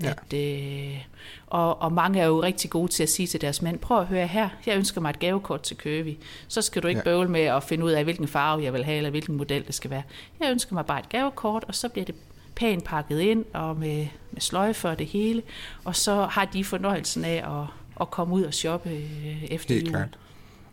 [0.03, 0.11] Ja.
[0.11, 0.99] At, øh,
[1.47, 4.07] og, og mange er jo rigtig gode til at sige til deres mænd, prøv at
[4.07, 6.19] høre her, jeg ønsker mig et gavekort til Køvi.
[6.49, 7.05] Så skal du ikke ja.
[7.05, 9.75] bøvle med at finde ud af, hvilken farve jeg vil have, eller hvilken model det
[9.75, 10.03] skal være.
[10.41, 12.15] Jeg ønsker mig bare et gavekort, og så bliver det
[12.55, 15.43] pænt pakket ind, og med, med sløjfer og det hele.
[15.85, 17.67] Og så har de fornøjelsen af at,
[18.01, 19.93] at komme ud og shoppe øh, efter Helt jul.
[19.95, 20.09] klart.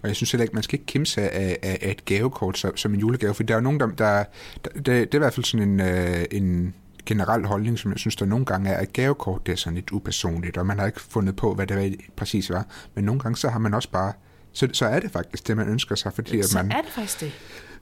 [0.05, 2.77] Og jeg synes heller ikke, man skal ikke kimse af, af, af et gavekort som,
[2.77, 3.87] som en julegave, for der er jo nogen, der...
[3.87, 4.23] der,
[4.63, 6.73] der det, det er i hvert fald sådan en, øh, en
[7.05, 9.91] generel holdning, som jeg synes, der nogle gange er, at gavekort det er sådan lidt
[9.91, 12.65] upersonligt, og man har ikke fundet på, hvad det præcis var.
[12.95, 14.13] Men nogle gange, så har man også bare...
[14.51, 16.91] Så, så er det faktisk det, man ønsker sig, fordi at Så man er det
[16.91, 17.31] faktisk det.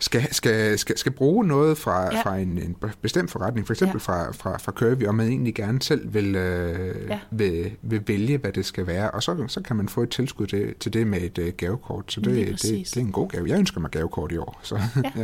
[0.03, 2.21] Skal, skal, skal, skal bruge noget fra, Ja.
[2.21, 4.13] fra en, en bestemt forretning, for eksempel Ja.
[4.13, 7.19] fra, fra, fra Curvy, og man egentlig gerne selv vil, øh, Ja.
[7.31, 10.47] vil, vil vælge, hvad det skal være, og så, så kan man få et tilskud
[10.47, 13.49] til, til det med et øh, gavekort, så det, det, det er en god gave.
[13.49, 14.59] Jeg ønsker mig gavekort i år.
[14.63, 15.11] Så, Ja.
[15.19, 15.23] ja.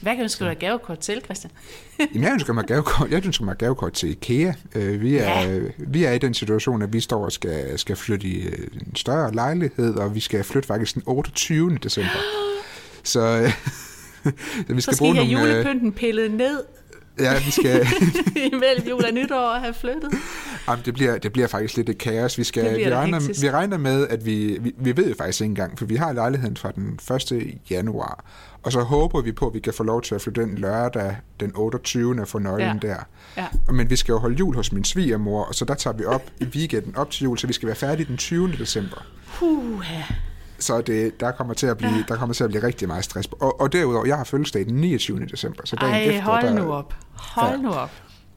[0.00, 1.50] Hvad kan du skrive dig gavekort til, Christian?
[1.98, 4.52] Jamen, jeg ønsker mig gavekort, jeg ønsker mig gavekort til IKEA.
[4.74, 5.60] Øh, vi, er, Ja.
[5.78, 8.96] vi er i den situation, at vi står og skal, skal flytte i øh, en
[8.96, 11.78] større lejlighed, og vi skal flytte faktisk den 28.
[11.82, 12.10] december.
[13.02, 13.52] Så,
[14.24, 14.30] så
[14.74, 15.48] vi Så skal skal I bruge have nogle...
[15.48, 16.62] øh, julepynten pillet ned
[17.20, 17.86] Ja, vi skal,
[18.52, 20.10] imellem jul og nytår og have flyttet.
[20.68, 22.38] Jamen, det, bliver, det bliver faktisk lidt et kaos.
[22.38, 23.42] Vi, skal, vi, regner, hektisk.
[23.42, 26.12] vi regner med, at vi, vi, vi ved jo faktisk ikke engang, for vi har
[26.12, 26.98] lejligheden fra den
[27.32, 27.58] 1.
[27.70, 28.24] januar,
[28.62, 31.16] og så håber vi på, at vi kan få lov til at flytte den lørdag
[31.40, 32.26] den 28.
[32.26, 32.88] for nøglen Ja.
[32.88, 32.96] der.
[33.36, 33.46] Ja.
[33.72, 36.22] Men vi skal jo holde jul hos min svigermor, og så der tager vi op
[36.40, 38.52] i weekenden op til jul, så vi skal være færdige den 20.
[38.58, 39.06] december.
[39.34, 39.84] Puh,
[40.60, 43.28] Så det, der, kommer til at blive, der kommer til at blive rigtig meget stress.
[43.40, 45.26] Og, og derudover, jeg har fødselsdag den 29.
[45.26, 46.94] december, så dagen Ej, efter, hold der, nu op.
[47.12, 47.56] Hold Ja.
[47.56, 47.90] nu op.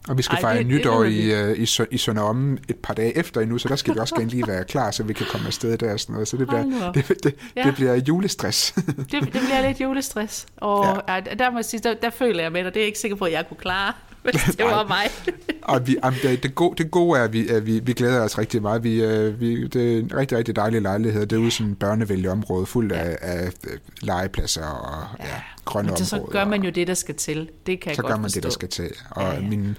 [0.10, 2.58] Og vi skal Ej, fejre det- det nytår lyder i, øh, i, Sø- i Sønderomme
[2.70, 5.04] et par dage efter endnu, så der skal vi også gerne lige være klar, så
[5.04, 6.28] vi kan komme afsted der og sådan noget.
[6.28, 7.64] Så det bliver, det, det, Ja.
[7.64, 8.72] det bliver julestress.
[8.72, 10.46] Det, det bliver lidt julestress.
[10.58, 11.20] Og ja.
[11.40, 12.74] der må jeg sige, der, der føler jeg med dig.
[12.74, 13.94] Det er jeg ikke sikker på, at jeg kunne klare,
[14.46, 15.36] hvis det var mig.
[15.74, 18.22] og vi, jamen, det, det, gode, det gode er, at vi, at vi, vi glæder
[18.22, 18.84] os rigtig meget.
[18.84, 21.26] Vi, øh, vi, det er en rigtig, rigtig dejlig lejlighed.
[21.26, 25.26] Det er i sådan et børnevenligt område, fuldt af, af øh, legepladser og ja.
[25.26, 26.32] Ja, grønne Men så, områder.
[26.32, 27.50] gør man jo det, der skal til.
[27.66, 28.36] Det kan jeg så godt gør man forstå.
[28.38, 28.90] det, der skal til.
[29.10, 29.42] Og Ja, ja, ja.
[29.42, 29.50] ja.
[29.50, 29.78] Min,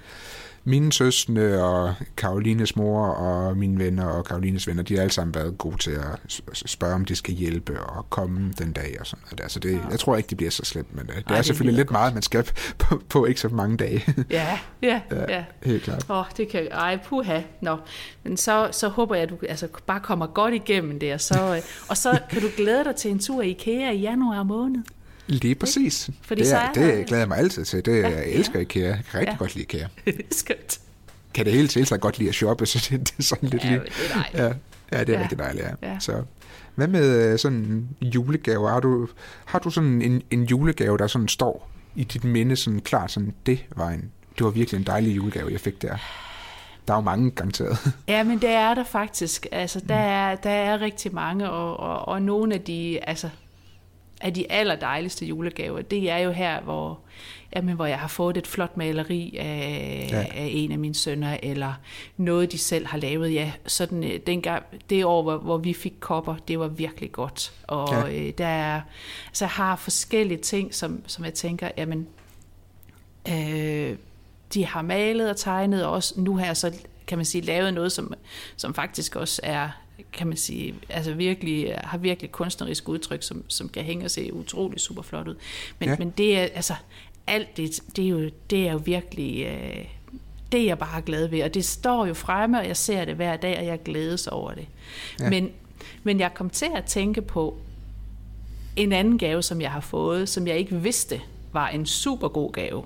[0.64, 5.34] mine søstre og Karolines mor og mine venner og Karolines venner, de har alle sammen
[5.34, 6.18] været gode til at
[6.52, 9.48] spørge, om de skal hjælpe og komme den dag og sådan noget der.
[9.48, 11.46] Så det, jeg tror ikke, det bliver så slemt, men øh, det Ej, er det
[11.46, 12.44] selvfølgelig lyder lidt meget, man skal
[12.78, 14.04] på, på ikke så mange dage.
[14.30, 15.36] Ja, ja, ja.
[15.36, 15.44] ja.
[15.62, 16.06] Helt klart.
[16.10, 16.68] Åh, oh, det kan...
[16.70, 17.40] Ej, puha.
[17.60, 17.76] Nå.
[18.22, 21.54] Men så, så håber jeg, at du altså, bare kommer godt igennem det, og så,
[21.56, 24.82] øh, og så kan du glæde dig til en tur i IKEA i januar måned.
[25.26, 26.10] Lige præcis.
[26.22, 27.84] Fordi det, er, det der- glæder jeg mig altid til.
[27.84, 28.86] Det, Ja, jeg elsker IKEA.
[28.86, 29.36] Jeg kan rigtig Ja.
[29.38, 29.86] godt lide IKEA.
[30.30, 30.78] Skønt.
[31.34, 33.64] Kan det hele til sig godt lide at shoppe, så det, det er sådan lidt
[33.64, 33.80] Ja, lige...
[33.80, 34.38] det er dejligt.
[34.92, 35.18] Ja, ja det er Ja.
[35.18, 35.22] ja.
[35.22, 35.70] rigtig dejligt, ja.
[35.82, 35.92] Ja.
[35.92, 35.98] ja.
[36.00, 36.22] Så,
[36.74, 38.68] hvad med øh, sådan julegaver?
[38.68, 39.08] Har du,
[39.44, 43.34] har du sådan en, en julegave, der sådan står i dit minde sådan klart, sådan,
[43.46, 45.96] det var en, det var virkelig en dejlig julegave, jeg fik der?
[46.88, 47.78] Der er jo mange garanteret.
[48.08, 49.46] Ja, men det er der faktisk.
[49.52, 53.28] Altså, der er, der er rigtig mange, og, og, og nogle af de, altså,
[54.24, 57.00] af de allerdejligste julegaver, det er jo her, hvor,
[57.56, 60.18] jamen, hvor jeg har fået et flot maleri af, ja.
[60.18, 61.72] Af en af mine sønner, eller
[62.16, 63.34] noget, de selv har lavet.
[63.34, 67.52] Ja, sådan, øh, dengang, det år, hvor, hvor vi fik kopper, det var virkelig godt.
[67.66, 68.26] Og ja.
[68.26, 68.80] øh, der er,
[69.26, 72.06] altså, jeg har forskellige ting, som, som jeg tænker, jamen,
[73.28, 73.96] øh,
[74.54, 76.72] de har malet og tegnet, og også nu har jeg så,
[77.06, 78.14] kan man sige, lavet noget, som,
[78.56, 79.70] som faktisk også er
[80.12, 84.34] kan man sige, altså virkelig, har virkelig kunstnerisk udtryk, som, som kan hænge og se
[84.34, 85.34] utrolig super flot ud.
[85.78, 85.96] Men, ja.
[85.98, 86.74] men det er, altså,
[87.26, 89.84] alt det, det er jo, det er jo virkelig, øh,
[90.52, 93.14] det er jeg bare glad ved, og det står jo fremme, og jeg ser det
[93.14, 94.66] hver dag, og jeg glædes over det.
[95.20, 95.30] Ja.
[95.30, 95.50] Men,
[96.02, 97.58] men jeg kom til at tænke på
[98.76, 101.20] en anden gave, som jeg har fået, som jeg ikke vidste
[101.52, 102.84] var en super god gave.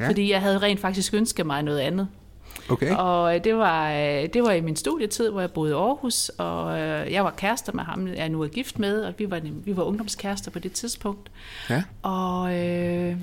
[0.00, 0.08] Ja.
[0.08, 2.08] Fordi jeg havde rent faktisk ønsket mig noget andet.
[2.68, 2.96] Okay.
[2.96, 6.28] Og øh, det var, øh, det var i min studietid, hvor jeg boede i Aarhus,
[6.28, 9.40] og øh, jeg var kærester med ham, jeg nu er gift med, og vi var,
[9.44, 11.30] vi var ungdomskærester på det tidspunkt.
[11.70, 11.82] Ja.
[12.02, 13.16] Og øh,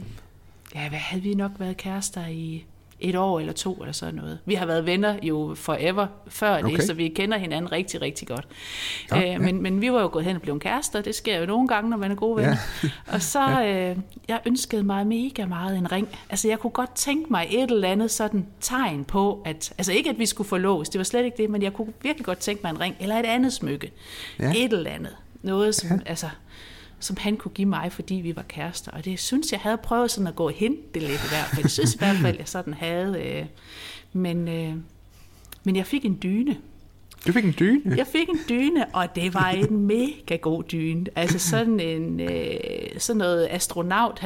[0.75, 2.65] ja, hvad havde vi nok været kærester i
[3.01, 4.39] et år eller to eller sådan noget.
[4.45, 6.75] Vi har været venner jo forever før okay.
[6.75, 8.47] det, så vi kender hinanden rigtig, rigtig godt.
[9.12, 9.38] Ja, øh, ja.
[9.38, 11.89] Men, men vi var jo gået hen og blevet kærester, det sker jo nogle gange,
[11.89, 12.57] når man er gode venner.
[12.83, 12.89] Ja.
[13.13, 16.07] og så, øh, jeg ønskede mig mega meget en ring.
[16.29, 20.09] Altså jeg kunne godt tænke mig et eller andet sådan tegn på, at, altså ikke
[20.09, 22.39] at vi skulle få lås, det var slet ikke det, men jeg kunne virkelig godt
[22.39, 23.91] tænke mig en ring, eller et andet smykke.
[24.39, 24.53] Ja.
[24.55, 25.15] Et eller andet.
[25.41, 26.09] Noget, som, ja.
[26.09, 26.29] altså,
[26.99, 28.91] som han kunne give mig, fordi vi var kærester.
[28.91, 31.47] Og det synes jeg havde prøvet sådan at gå og hente det lidt i hvert
[31.53, 31.62] fald.
[31.62, 33.23] Jeg synes i hvert fald, jeg sådan havde.
[33.23, 33.45] Øh,
[34.13, 34.75] men, øh,
[35.63, 36.57] men jeg fik en dyne.
[37.27, 37.97] Du fik en dyne?
[37.97, 41.05] Jeg fik en dyne, og det var en mega god dyne.
[41.15, 42.60] Altså sådan, en, øh,
[42.97, 44.19] sådan noget astronaut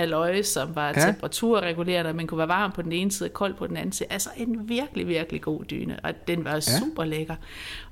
[0.44, 1.06] som var ja.
[1.06, 3.92] temperaturreguleret, og man kunne være varm på den ene side og kold på den anden
[3.92, 4.10] side.
[4.12, 6.62] Altså en virkelig, virkelig god dyne, og den var ja.
[6.62, 7.36] super lækker.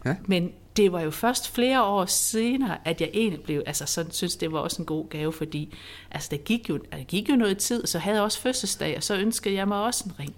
[0.05, 0.15] Ja.
[0.25, 4.35] Men det var jo først flere år senere, at jeg egentlig blev, altså sådan synes,
[4.35, 5.75] det var også en god gave, fordi
[6.11, 9.03] altså, der, gik jo, der gik jo noget tid, så havde jeg også fødselsdag, og
[9.03, 10.35] så ønskede jeg mig også en ring.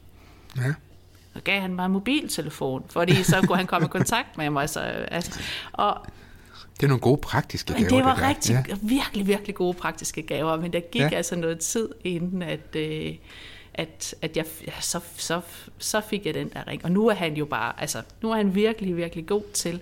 [0.58, 0.74] Ja.
[1.36, 4.70] Og gav han mig en mobiltelefon, fordi så kunne han komme i kontakt med mig.
[4.70, 5.40] Så, altså,
[5.72, 6.06] og,
[6.78, 7.90] det er nogle gode praktiske gaver.
[7.90, 8.76] Det var det rigtig, ja.
[8.82, 11.10] virkelig, virkelig gode praktiske gaver, men der gik ja.
[11.10, 13.16] altså noget tid, inden at, øh,
[13.74, 15.42] at, at jeg, ja, så, så,
[15.78, 16.86] så fik jeg den der ring.
[16.86, 19.80] Og nu er han jo bare, altså nu er han virkelig, virkelig god til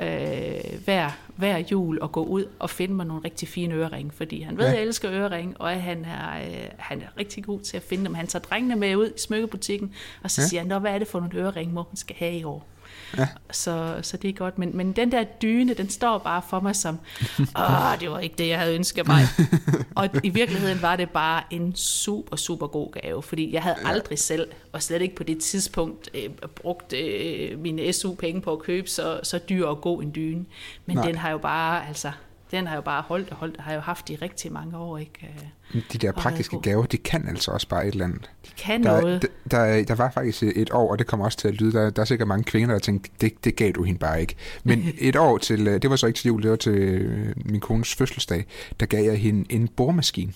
[0.00, 4.40] øh, hver, hver jul at gå ud og finde mig nogle rigtig fine øreringe, fordi
[4.40, 4.70] han ved, ja.
[4.70, 8.04] at jeg elsker øreringe, og han er, øh, han er rigtig god til at finde
[8.04, 8.14] dem.
[8.14, 10.46] Han tager drengene med ud i smykkebutikken, og så ja.
[10.46, 12.66] siger han, hvad er det for nogle øreringe, hun skal have i år?
[13.16, 13.28] Ja.
[13.50, 14.58] Så, så det er godt.
[14.58, 16.98] Men, men den der dyne, den står bare for mig som,
[17.38, 19.22] åh, det var ikke det, jeg havde ønsket mig.
[19.96, 24.18] og i virkeligheden var det bare en super, super god gave, fordi jeg havde aldrig
[24.18, 28.88] selv, og slet ikke på det tidspunkt, øh, brugt øh, mine SU-penge på at købe
[28.88, 30.44] så, så dyr og god en dyne.
[30.86, 31.06] Men Nej.
[31.06, 32.12] den har jo bare, altså,
[32.50, 34.98] den har jo bare holdt og holdt, og har jo haft i rigtig mange år.
[34.98, 35.28] Ikke?
[35.92, 38.30] De der praktiske gaver, de kan altså også bare et eller andet.
[38.46, 39.22] De kan der, noget.
[39.22, 41.90] Der, der, der var faktisk et år, og det kommer også til at lyde, der,
[41.90, 44.34] der er sikkert mange kvinder, der tænkte, det, det gav du hende bare ikke.
[44.64, 47.60] Men et år til, det var så ikke til jul, det var til øh, min
[47.60, 48.44] kones fødselsdag,
[48.80, 50.32] der gav jeg hende en boremaskine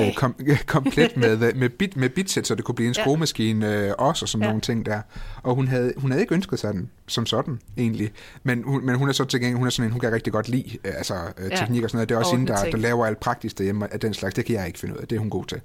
[0.00, 0.34] øh, kom,
[0.66, 4.28] komplet med, med, bit, med bitsæt, så det kunne blive en skruemaskine øh, også, og
[4.28, 4.48] sådan ja.
[4.48, 5.00] nogle ting der.
[5.42, 8.10] Og hun havde, hun havde ikke ønsket sig den som sådan, egentlig.
[8.42, 10.32] Men hun, men hun er så til gengæld, hun er sådan en, hun kan rigtig
[10.32, 11.56] godt lide øh, altså, øh, ja.
[11.56, 12.08] teknik og sådan noget.
[12.08, 14.34] Det er også hende, der, der laver alt praktisk derhjemme af den slags.
[14.34, 15.08] Det kan jeg ikke finde ud af.
[15.08, 15.60] Det er hun god til.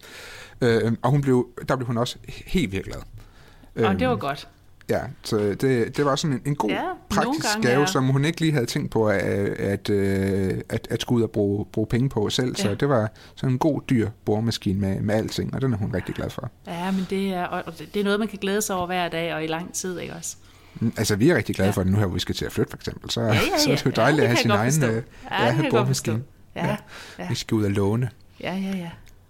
[0.62, 3.86] Øh, og hun blev, der blev hun også helt virkelig glad.
[3.86, 4.48] Og det var øhm, godt.
[4.90, 7.86] Ja, så det, det var sådan en, en god ja, praktisk gange, gave, ja.
[7.86, 11.32] som hun ikke lige havde tænkt på at, at, øh, at, at skulle ud og
[11.32, 12.56] bruge, bruge penge på selv.
[12.58, 12.64] Ja.
[12.64, 15.94] Så det var sådan en god, dyr boremaskine med, med alting, og den er hun
[15.94, 16.52] rigtig glad for.
[16.68, 19.34] Ja, men det er, og det er noget, man kan glæde sig over hver dag
[19.34, 20.36] og i lang tid, ikke også?
[20.76, 21.74] Mm, altså, vi er rigtig glade ja.
[21.74, 23.10] for det nu her, hvor vi skal til at flytte, for eksempel.
[23.10, 23.58] Så, ja, ja, ja.
[23.58, 26.24] så er det jo dejligt ja, at have sin egen øh, ja, ja, boremaskine.
[26.56, 26.78] Ja, ja.
[27.20, 27.28] ja.
[27.30, 28.10] Vi skal ud og låne.
[28.40, 28.90] Ja, ja, ja.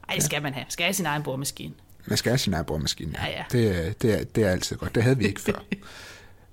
[0.10, 0.66] Ej, det skal man have.
[0.70, 1.74] Skal have sin egen boremaskine.
[2.06, 3.14] Man skal have sin egen boremaskine.
[3.24, 3.28] Ja.
[3.28, 3.44] Ja.
[3.52, 4.96] Det, det, er, det er altid godt.
[4.96, 5.64] Det havde vi ikke før.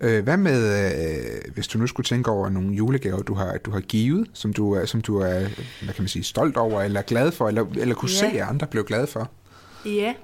[0.01, 3.71] Øh, hvad med, øh, hvis du nu skulle tænke over nogle julegaver, du har, du
[3.71, 5.39] har givet, som du, er, som du er
[5.83, 8.17] hvad kan man sige, stolt over, eller glad for, eller, eller kunne ja.
[8.17, 9.31] se, at andre blev glade for?
[9.85, 10.15] Ja,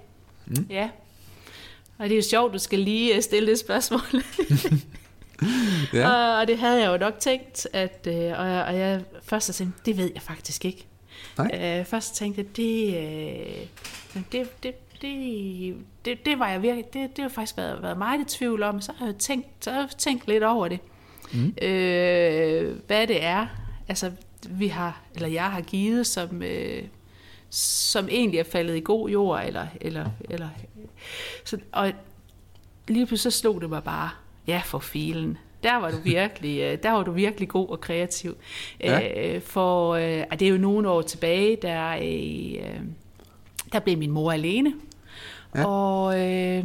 [0.46, 0.66] mm.
[0.70, 0.90] ja.
[1.98, 4.00] Og det er jo sjovt, du skal lige øh, stille det spørgsmål.
[5.92, 6.08] ja.
[6.08, 9.48] og, og det havde jeg jo nok tænkt, at, øh, og, jeg, og jeg først
[9.48, 10.86] har tænkt, det ved jeg faktisk ikke.
[11.38, 11.78] Nej.
[11.80, 12.96] Øh, først tænkte jeg, det,
[14.16, 17.98] øh, det, det, det, det, det var jeg virkelig, det, det har faktisk været, været
[17.98, 20.78] meget i tvivl om, så har jeg tænkt, så har jeg tænkt lidt over det.
[21.32, 21.54] Mm.
[21.62, 23.46] Øh, hvad det er,
[23.88, 24.12] altså
[24.50, 26.82] vi har, eller jeg har givet, som, øh,
[27.50, 30.48] som egentlig er faldet i god jord, eller, eller, eller
[31.44, 31.92] så, og
[32.88, 34.10] lige pludselig så slog det mig bare,
[34.46, 38.36] ja for filen, der var du virkelig, øh, der var du virkelig god og kreativ.
[38.80, 39.34] Ja.
[39.34, 42.80] Øh, for øh, det er jo nogle år tilbage, der, øh,
[43.74, 44.74] der blev min mor alene.
[45.54, 45.64] Ja.
[45.66, 46.64] Og, øh,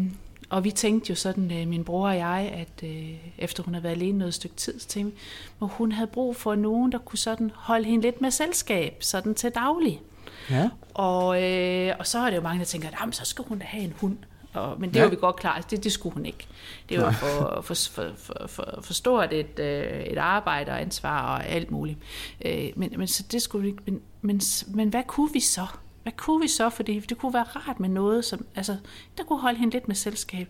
[0.50, 3.84] og vi tænkte jo sådan, øh, min bror og jeg, at øh, efter hun havde
[3.84, 5.22] været alene noget stykke tid, så tænkte vi,
[5.62, 9.36] at hun havde brug for nogen, der kunne sådan holde hende lidt med selskab, sådan
[9.36, 10.02] til daglig.
[10.50, 10.69] Ja.
[10.93, 13.65] Og, øh, og så er det jo mange, der tænker, at så skal hun da
[13.65, 14.17] have en hund.
[14.54, 15.04] Og, Og, men det ja.
[15.04, 16.48] var vi godt klar, det, det skulle hun ikke.
[16.89, 21.36] Det var for, for, for, for, for, for stort et, øh, et arbejde og ansvar
[21.36, 21.98] og alt muligt.
[22.45, 23.82] Øh, men, men så det skulle vi ikke.
[23.86, 25.65] Men, men, men hvad kunne vi så?
[26.04, 26.70] Hvad kunne vi så?
[26.70, 28.78] Fordi det kunne være rart med noget, som, altså,
[29.18, 30.48] der kunne holde hende lidt med selskab.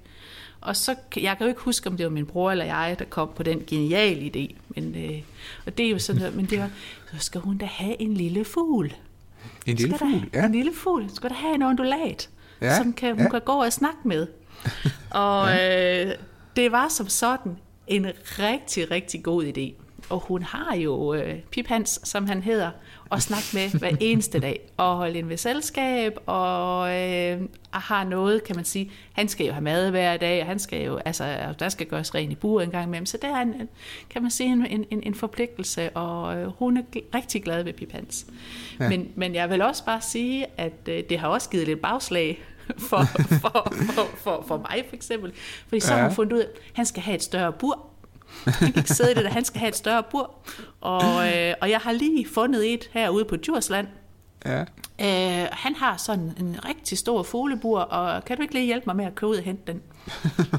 [0.62, 3.06] Og så, jeg kan jo ikke huske, om det var min bror eller jeg, der
[3.06, 4.56] kom på den geniale idé.
[4.68, 5.22] Men, øh,
[5.66, 6.70] og det er jo sådan, men det var,
[7.14, 8.94] så skal hun da have en lille fugl.
[9.66, 10.46] En lille skal fugl, ja.
[10.46, 11.10] En lille fugl.
[11.14, 12.30] Skal der have en ondulat,
[12.62, 13.30] Ja, som kan, hun ja.
[13.30, 14.28] kan gå og snakke med.
[15.12, 16.06] Og ja.
[16.06, 16.16] øh,
[16.56, 17.58] det var som sådan
[17.88, 18.06] en
[18.40, 19.82] rigtig, rigtig god idé.
[20.10, 22.72] Og hun har jo øh, Pip Hans, som han hedder,
[23.12, 24.60] at snakke med hver eneste dag.
[24.78, 27.42] Og holde en ved selskab, og øh,
[27.72, 28.92] har noget, kan man sige.
[29.14, 32.16] Han skal jo have mad hver dag, og han skal jo, altså, der skal gøres
[32.16, 33.06] rent i bur en gang imellem.
[33.06, 33.70] Så det er, en,
[34.10, 36.82] kan man sige, en, en, en forpligtelse, og øh, hun er
[37.16, 38.26] rigtig glad ved Pip Hans.
[38.80, 38.90] Ja.
[38.90, 42.40] Men, men jeg vil også bare sige, at øh, det har også givet lidt bagslag
[42.78, 43.04] for,
[43.42, 45.32] for, for, for, for mig for eksempel.
[45.68, 46.06] Fordi så har Ja.
[46.06, 47.86] hun fundet ud af, at han skal have et større bur.
[48.46, 50.36] Han kan ikke sidde i det der, han skal have et større bur.
[50.82, 53.88] Og, øh, og jeg har lige fundet et herude på Djursland.
[54.46, 54.62] Ja.
[55.02, 58.96] Øh, han har sådan en rigtig stor fuglebur, og kan du ikke lige hjælpe mig
[58.96, 59.82] med at køre ud og hente den?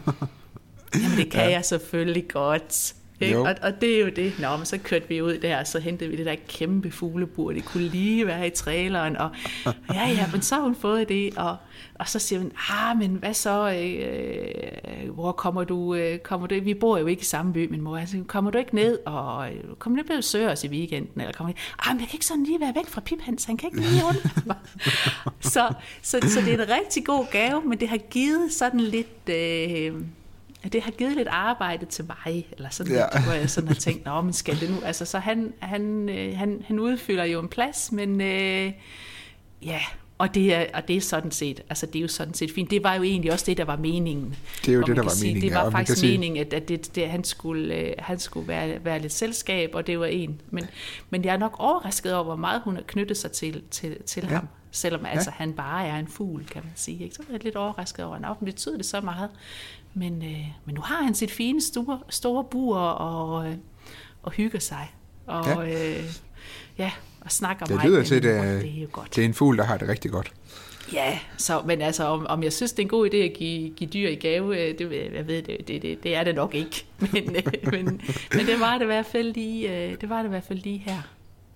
[1.03, 1.51] Jamen det kan ja.
[1.51, 2.95] jeg selvfølgelig godt.
[3.21, 3.35] Ikke?
[3.35, 3.45] Jo.
[3.45, 4.33] Og, og det er jo det.
[4.39, 7.53] Nå, men så kørte vi ud der, og så hentede vi det der kæmpe fuglebur.
[7.53, 9.17] Det kunne lige være i traileren.
[9.17, 9.31] Og
[9.95, 11.37] ja, ja, men så har hun fået det.
[11.37, 11.57] Og,
[11.95, 13.73] og så siger hun, ah, men hvad så?
[13.73, 15.95] Øh, hvor kommer du?
[15.95, 16.55] Øh, kommer du?
[16.63, 17.97] Vi bor jo ikke i samme by, min mor.
[17.97, 18.99] Altså, kommer du ikke ned?
[19.07, 21.21] Og øh, kommer du ikke besøge os i weekenden?
[21.21, 21.59] Eller kommer du?
[21.79, 23.45] Ah, men jeg kan ikke sådan lige være væk fra Pip Hans.
[23.45, 24.57] Han kan ikke lige undre mig.
[25.41, 29.29] så, så, så det er en rigtig god gave, men det har givet sådan lidt...
[29.29, 29.95] Øh,
[30.69, 32.99] det har givet lidt arbejde til mig, eller sådan Ja.
[33.15, 33.25] ja.
[33.25, 34.77] hvor jeg sådan har tænkt, nå, men skal det nu?
[34.85, 38.73] Altså, så han, han, øh, han, han udfylder jo en plads, men øh,
[39.63, 39.81] ja,
[40.19, 42.71] og det, er, og det er sådan set, altså det er jo sådan set fint.
[42.71, 44.37] Det var jo egentlig også det, der var meningen.
[44.67, 46.47] Det er jo det, der var sige, meningen, Det ja, var man faktisk sige- meningen,
[46.47, 50.01] at, at det, det, han skulle, øh, han skulle være, være lidt selskab, og det
[50.01, 50.41] var en.
[50.51, 50.67] Men,
[51.11, 54.23] men jeg er nok overrasket over, hvor meget hun har knyttet sig til, til, til
[54.23, 54.29] Ja.
[54.29, 54.35] ja.
[54.35, 54.49] ham.
[54.73, 57.05] Selvom altså, han bare er en fugl, kan man sige.
[57.05, 57.15] Ikke?
[57.15, 59.29] Så er jeg lidt overrasket over, at betyder det så meget.
[59.95, 63.55] Men, øh, men nu har han sit fine store, store bur og, øh,
[64.23, 64.95] og hygger sig.
[65.27, 65.97] Og Ja.
[65.99, 66.05] øh,
[66.79, 69.17] ja og snakker Det meget lyder til, det, det er jo godt.
[69.17, 70.33] det er en fugl, der har det rigtig godt.
[70.93, 73.71] Ja, så, men altså, om, om jeg synes, det er en god idé at give,
[73.71, 76.35] give dyr i gave, øh, det, ved- jeg ved, det, det, det, det er det
[76.35, 76.85] nok ikke.
[77.13, 77.85] Men, øh, men,
[78.35, 80.59] men det var det i hvert fald lige, øh, det var det i hvert fald
[80.59, 80.99] lige her.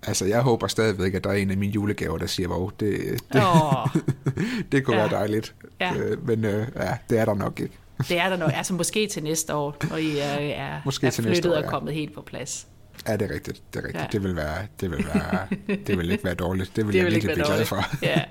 [0.07, 2.97] Altså, jeg håber stadigvæk, at der er en af mine julegaver, der siger, wow, det,
[3.33, 3.87] det, Åh,
[4.71, 5.01] det kunne Ja.
[5.01, 5.55] være dejligt.
[5.79, 5.91] Ja.
[6.23, 7.73] Men øh, ja, det er der nok ikke.
[7.97, 11.11] Det er der nok, altså måske til næste år, og I er, er, Måske er
[11.11, 11.69] til flyttet år, og ja.
[11.69, 12.67] kommet helt på plads.
[13.07, 13.61] Ja, det er rigtigt.
[13.73, 14.03] Det er rigtigt.
[14.03, 14.07] Ja.
[14.11, 15.47] Det vil være, det vil være,
[15.87, 16.75] det vil ikke være dårligt.
[16.75, 17.95] Det vil Det jeg vil ikke virkelig blive glad for.
[18.05, 18.21] Ja.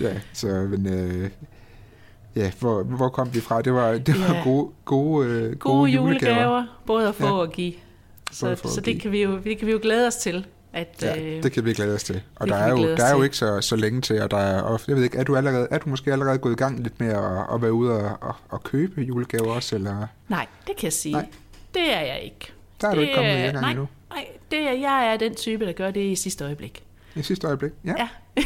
[0.00, 1.30] Ja, så men, øh,
[2.36, 3.62] ja, hvor, hvor kom vi fra?
[3.62, 4.42] Det var, det var Ja.
[4.44, 6.34] gode, gode, øh, gode, Gode julegaver.
[6.34, 7.32] julegaver, både at få Ja.
[7.32, 7.72] og give.
[8.32, 10.46] Så, og så det kan vi jo, det kan vi jo glæde os til.
[10.72, 12.22] At, Ja, øh, det kan vi glæde os til.
[12.36, 14.62] Og der er, jo, der er jo ikke så, så længe til, og der er,
[14.62, 17.00] og jeg ved ikke, er du, allerede, er du måske allerede gået i gang lidt
[17.00, 20.84] med at, at være ude og, og, og købe julegaver også, eller Nej, det kan
[20.84, 21.12] jeg sige.
[21.12, 21.26] Nej.
[21.74, 22.52] Det er jeg ikke.
[22.80, 23.88] der er du det, ikke kommet i gang nej, endnu?
[24.10, 26.82] Nej, det er, jeg er den type, der gør det i sidste øjeblik.
[27.14, 27.72] I sidste øjeblik?
[27.84, 27.94] Ja.
[27.98, 28.08] Ja.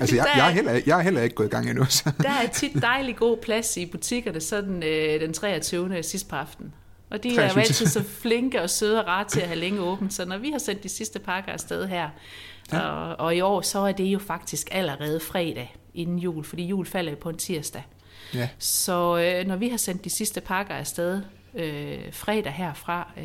[0.00, 1.84] Altså, jeg, jeg, er er- heller, jeg er heller ikke gået i gang endnu.
[1.88, 2.10] Så.
[2.22, 6.02] Der er tit dejlig god plads i butikkerne, sådan øh, den 23.
[6.02, 6.72] sidst på aftenen.
[7.12, 7.60] Og de er jo 23..
[7.60, 10.14] altid så flinke og søde og rare til at have længe åbent.
[10.14, 12.08] Så når vi har sendt de sidste pakker afsted her,
[12.72, 12.80] ja.
[12.80, 16.86] og, og i år, så er det jo faktisk allerede fredag inden jul, fordi jul
[16.86, 17.82] falder jo på en tirsdag.
[18.34, 18.48] Ja.
[18.58, 21.22] Så øh, når vi har sendt de sidste pakker afsted
[21.54, 23.24] øh, fredag herfra, øh,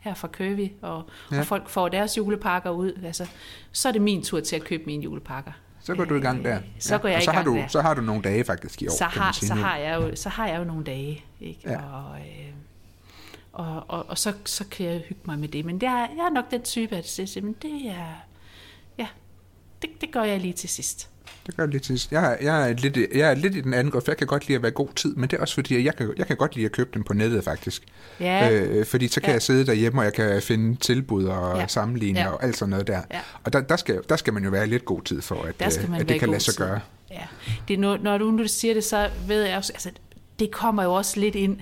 [0.00, 1.34] her fra Køvi, og, Ja.
[1.36, 1.40] ja.
[1.40, 3.26] og folk får deres julepakker ud, altså,
[3.72, 5.52] så er det min tur til at købe mine julepakker.
[5.82, 6.58] Så går du i gang der.
[6.78, 7.68] Så går jeg og i så har gang du, der.
[7.68, 9.60] Så har du nogle dage faktisk i år, så kan man har, sige så nu.
[9.60, 11.76] har jeg jo så har jeg jo nogle dage ikke Ja.
[11.76, 12.46] og, øh,
[13.52, 16.26] og, og, og så, så kan jeg hygge mig med det men jeg, er- jeg
[16.26, 18.14] er nok den type at sige men det er
[18.98, 19.06] ja
[19.82, 21.08] det, det gør jeg lige til sidst
[21.46, 22.12] Det gør jeg lige til sidst.
[22.12, 24.08] Jeg, er- jeg, er lidt, i- jeg er lidt i den anden grøft.
[24.08, 25.96] Jeg kan godt lide at være god tid, men det er også fordi, at jeg
[25.96, 27.82] kan, jeg kan godt lide at købe dem på nettet faktisk.
[28.20, 29.32] ja Øh, fordi så kan Ja.
[29.32, 31.66] jeg sidde derhjemme, og jeg kan finde tilbud og Ja.
[31.66, 32.28] sammenligne Ja.
[32.28, 33.02] og alt sådan noget der.
[33.10, 33.20] Ja.
[33.44, 36.00] Og der, der, skal, der skal man jo være lidt god tid for, at, øh,
[36.00, 36.64] at det kan lade sig tid.
[36.64, 36.80] gøre.
[37.10, 37.26] ja
[37.68, 39.90] det er no, når du nu siger det så ved jeg også altså
[40.38, 41.58] det kommer jo også lidt ind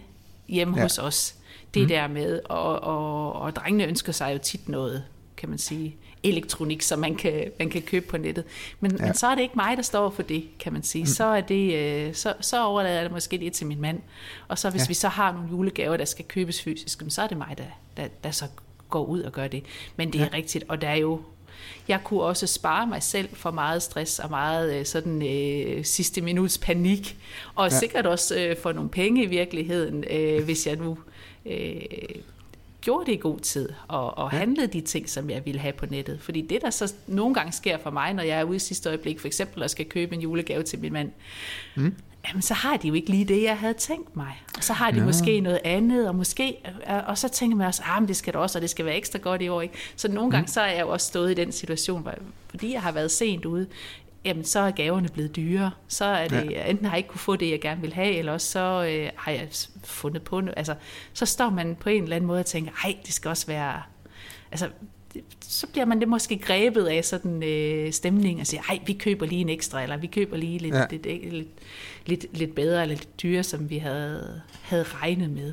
[0.48, 0.82] hjemme ja.
[0.82, 1.34] hos os
[1.74, 1.88] det mm.
[1.88, 5.04] der med og, og, og drengene ønsker sig jo tit noget
[5.36, 8.44] kan man sige elektronik, som man kan, man kan købe på nettet.
[8.80, 9.04] Men, Ja.
[9.04, 11.02] men så er det ikke mig, der står for det, kan man sige.
[11.02, 11.06] Mm.
[11.06, 14.00] Så, er det, øh, så, så overlader jeg det måske lidt til min mand.
[14.48, 14.88] Og så hvis Ja.
[14.88, 17.64] vi så har nogle julegaver, der skal købes fysisk, så er det mig, der,
[17.96, 18.44] der, der så
[18.88, 19.64] går ud og gør det.
[19.96, 20.36] Men det er ja.
[20.36, 21.20] rigtigt, og der er jo
[21.88, 26.20] Jeg kunne også spare mig selv for meget stress og meget øh, sådan øh, sidste
[26.20, 27.18] minuts panik,
[27.54, 27.78] og ja.
[27.78, 30.98] sikkert også øh, for nogle penge i virkeligheden, øh, hvis jeg nu
[31.46, 31.80] øh,
[32.80, 35.86] gjorde det i god tid, og, og handlede de ting, som jeg ville have på
[35.86, 36.20] nettet.
[36.20, 38.88] Fordi det, der så nogle gange sker for mig, når jeg er ude i sidste
[38.88, 41.10] øjeblik, for eksempel og skal købe en julegave til min mand,
[41.74, 41.94] mm.
[42.28, 44.42] Jamen så har de jo ikke lige det, jeg havde tænkt mig.
[44.56, 45.04] Og så har de no.
[45.04, 46.56] måske noget andet, og måske,
[47.06, 48.96] og så tænker man også, ah, men det skal det også, og det skal være
[48.96, 49.62] ekstra godt i år.
[49.62, 49.74] Ikke?
[49.96, 50.48] Så nogle gange, mm.
[50.48, 52.14] så er jeg jo også stået i den situation, hvor,
[52.50, 53.66] fordi jeg har været sent ude,
[54.24, 55.70] jamen så er gaverne blevet dyre.
[55.88, 56.64] Så er det, ja.
[56.64, 59.10] enten har jeg ikke kunne få det, jeg gerne vil have, eller også så øh,
[59.16, 59.48] har jeg
[59.84, 60.54] fundet på noget.
[60.56, 60.74] Altså,
[61.12, 63.82] så står man på en eller anden måde og tænker, ej, det skal også være...
[64.50, 64.68] Altså,
[65.40, 69.26] så bliver man det måske grebet af sådan øh, stemning og siger, ej, vi køber
[69.26, 70.86] lige en ekstra, eller vi køber lige lidt, ja.
[70.90, 71.48] lidt, lidt,
[72.06, 75.52] lidt, lidt bedre eller lidt dyre, som vi havde, havde regnet med.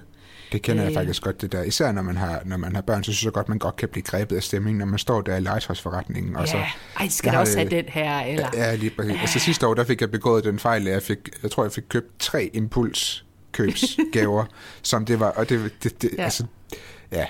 [0.52, 1.64] Det kender øh, jeg faktisk godt, det der.
[1.64, 3.90] Især når man, har, når man har børn, så synes jeg godt, man godt kan
[3.90, 6.36] blive grebet af stemningen, når man står der i legetøjsforretningen.
[6.36, 6.68] Og så, ja,
[7.00, 8.20] ej, skal jeg også have den her?
[8.20, 8.50] Eller?
[8.54, 9.14] Ja, lige præcis.
[9.14, 9.22] Ja.
[9.22, 11.72] Altså sidste år, der fik jeg begået den fejl, at jeg, fik, jeg tror, jeg
[11.72, 14.46] fik købt tre impulskøbsgaver,
[14.82, 16.24] som det var, og det, det, det ja.
[16.24, 16.46] altså,
[17.12, 17.26] ja,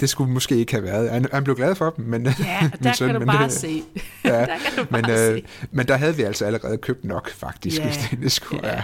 [0.00, 1.10] det skulle måske ikke have været.
[1.10, 2.26] Han, han blev glad for dem, men...
[2.26, 3.82] Ja, der søn, kan du men, bare se.
[4.24, 5.44] ja, der kan du bare men, øh, se.
[5.70, 8.72] men der havde vi altså allerede købt nok, faktisk, ja, hvis det, det skulle ja.
[8.72, 8.82] være.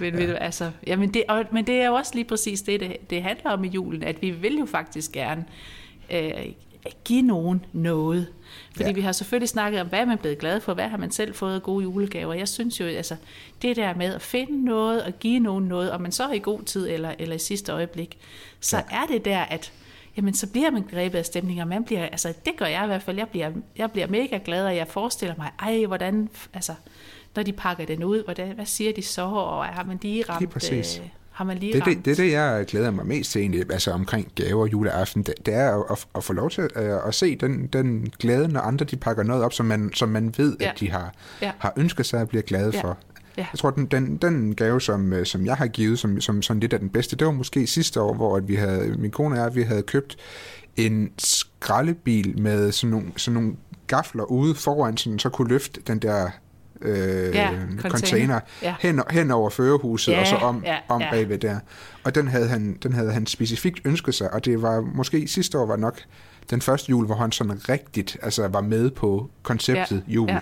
[0.00, 0.32] Men, ja.
[0.34, 3.22] altså, ja, men, det, og, men det er jo også lige præcis det, det, det
[3.22, 5.44] handler om i julen, at vi vil jo faktisk gerne
[6.12, 6.30] øh,
[7.04, 8.26] give nogen noget.
[8.72, 8.92] Fordi ja.
[8.92, 11.34] vi har selvfølgelig snakket om, hvad er man blevet glad for, hvad har man selv
[11.34, 12.34] fået af gode julegaver.
[12.34, 13.16] Jeg synes jo, altså,
[13.62, 16.38] det der med at finde noget og give nogen noget, om man så er i
[16.38, 18.18] god tid eller, eller i sidste øjeblik,
[18.60, 18.96] så ja.
[18.96, 19.72] er det der, at
[20.16, 21.64] jamen så bliver man grebet af stemninger.
[21.64, 23.16] Man bliver, altså det gør jeg i hvert fald.
[23.16, 26.72] Jeg bliver, jeg bliver mega glad, og jeg forestiller mig, ej, hvordan, altså,
[27.36, 30.40] når de pakker den ud, hvordan, hvad siger de så, og har man lige ramt...
[30.40, 30.98] Lige præcis.
[30.98, 31.96] Øh, har man lige det, ramt?
[31.96, 35.54] Det, det, det, jeg glæder mig mest til egentlig, altså omkring gaver juleaften, det, det
[35.54, 38.96] er at, at, få lov til at, at se den, den glæde, når andre de
[38.96, 40.70] pakker noget op, som man, som man ved, ja.
[40.70, 41.52] at de har, ja.
[41.58, 42.80] har ønsket sig at blive glade ja.
[42.82, 42.98] for.
[43.36, 43.46] Ja.
[43.52, 46.58] Jeg tror, den, den, den gave, som, øh, som jeg har givet, som, som, som
[46.58, 49.34] lidt af den bedste, det var måske sidste år, hvor at vi havde, min kone
[49.34, 50.16] og jeg, vi havde købt
[50.76, 53.56] en skraldebil med sådan nogle, sådan nogle
[53.86, 56.30] gafler ude foran, sådan, så kunne løfte den der
[56.82, 58.74] øh, ja, container, container ja.
[58.80, 61.10] hen, hen over førerhuset ja, og så om, ja, om ja.
[61.10, 61.58] bagved der.
[62.04, 65.58] Og den havde, han, den havde han specifikt ønsket sig, og det var måske sidste
[65.58, 66.00] år var nok
[66.50, 70.28] den første jul, hvor han sådan rigtigt altså var med på konceptet ja, jul.
[70.28, 70.38] Ja.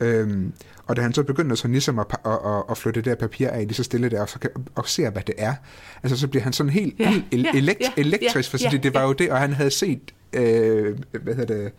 [0.00, 0.52] Øhm,
[0.86, 3.48] og da han så begynder så ligesom at, at, at, at flytte det der papir
[3.48, 5.54] af lige så stille der, og, så kan, og ser, hvad det er,
[6.02, 8.76] altså så bliver han sådan helt, ja, helt el- ja, elekt- ja, elektrisk, for ja,
[8.76, 11.72] det, var jo det, og han havde set, øh, hvad hedder det,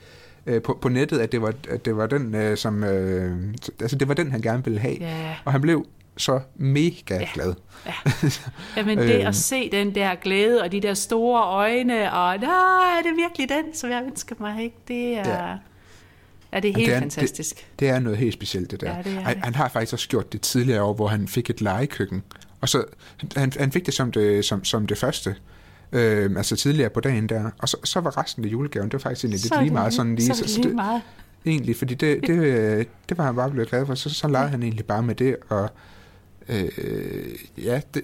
[0.46, 3.98] øh, på, på nettet, at det var, at det var den, øh, som, øh, altså
[3.98, 4.98] det var den, han gerne ville have.
[5.00, 5.36] Ja.
[5.46, 5.86] Og han blev
[6.18, 7.28] så mega ja.
[7.34, 7.54] glad.
[7.86, 7.94] Ja.
[8.78, 9.34] Jamen det at øhm.
[9.34, 13.76] se den der glæde, og de der store øjne, og nej, er det virkelig den,
[13.76, 14.76] som jeg ønsker mig, ikke?
[14.88, 15.48] Det er...
[15.48, 15.56] Ja.
[16.54, 17.56] Ja, det er helt det er, fantastisk.
[17.56, 18.96] Det, det er noget helt specielt, det der.
[18.96, 21.50] Ja, det er han, han har faktisk også gjort det tidligere år, hvor han fik
[21.50, 22.24] et legekøkken.
[22.62, 22.84] Og så,
[23.36, 25.36] han, han fik det som det, som, som det første.
[25.92, 27.50] Øh, altså tidligere på dagen der.
[27.58, 30.16] Og så, så var resten af julegaven, det var faktisk egentlig lidt lige meget sådan
[30.16, 30.28] lige.
[30.28, 31.02] Så, så, så det, meget.
[31.46, 33.96] Egentlig, fordi det, det, det var han bare blevet glad for.
[33.96, 35.70] Så, så legede han egentlig bare med det, og
[36.52, 38.04] Øh, ja, det,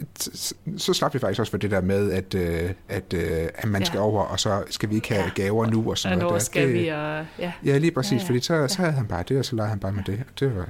[0.77, 3.81] så slap vi faktisk også for det der med, at, øh, at, øh, at man
[3.81, 3.85] ja.
[3.85, 5.43] skal over, og så skal vi ikke have ja.
[5.43, 6.33] gaver nu og sådan noget.
[6.33, 6.39] Der.
[6.39, 7.53] skal det, vi, og, ja.
[7.65, 8.27] ja, lige præcis, ja, ja.
[8.27, 8.67] fordi så, ja.
[8.67, 10.23] så havde han bare det, og så legede han bare med det.
[10.39, 10.69] Det var,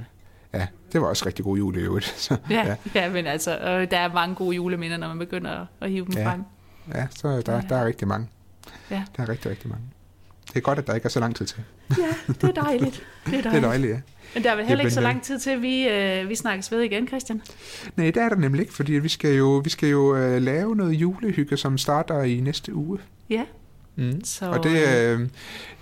[0.54, 2.06] ja, det var også rigtig god jul i øvrigt.
[2.18, 2.76] Så, ja, ja.
[2.96, 6.14] ja, men altså, øh, der er mange gode juleminder, når man begynder at hive dem
[6.14, 6.32] ja.
[6.32, 6.44] frem.
[6.94, 7.62] Ja, så der, ja.
[7.70, 8.28] der er rigtig mange.
[8.92, 9.04] Ja.
[9.18, 9.86] Der er rigtig, rigtig mange.
[10.48, 11.58] Det er godt, at der ikke er så lang tid til.
[11.98, 13.04] Ja, det er dejligt.
[13.26, 14.00] Det er dejligt, det er dejligt ja.
[14.34, 16.72] Men der er vel heller ikke så lang tid til, at vi, øh, vi snakkes
[16.72, 17.42] ved igen, Christian?
[17.96, 20.76] Nej, det er der nemlig ikke, fordi vi skal jo, vi skal jo øh, lave
[20.76, 23.00] noget julehygge, som starter i næste uge.
[23.30, 23.44] Ja.
[23.96, 24.24] Mm.
[24.24, 25.22] Så, og det, øh,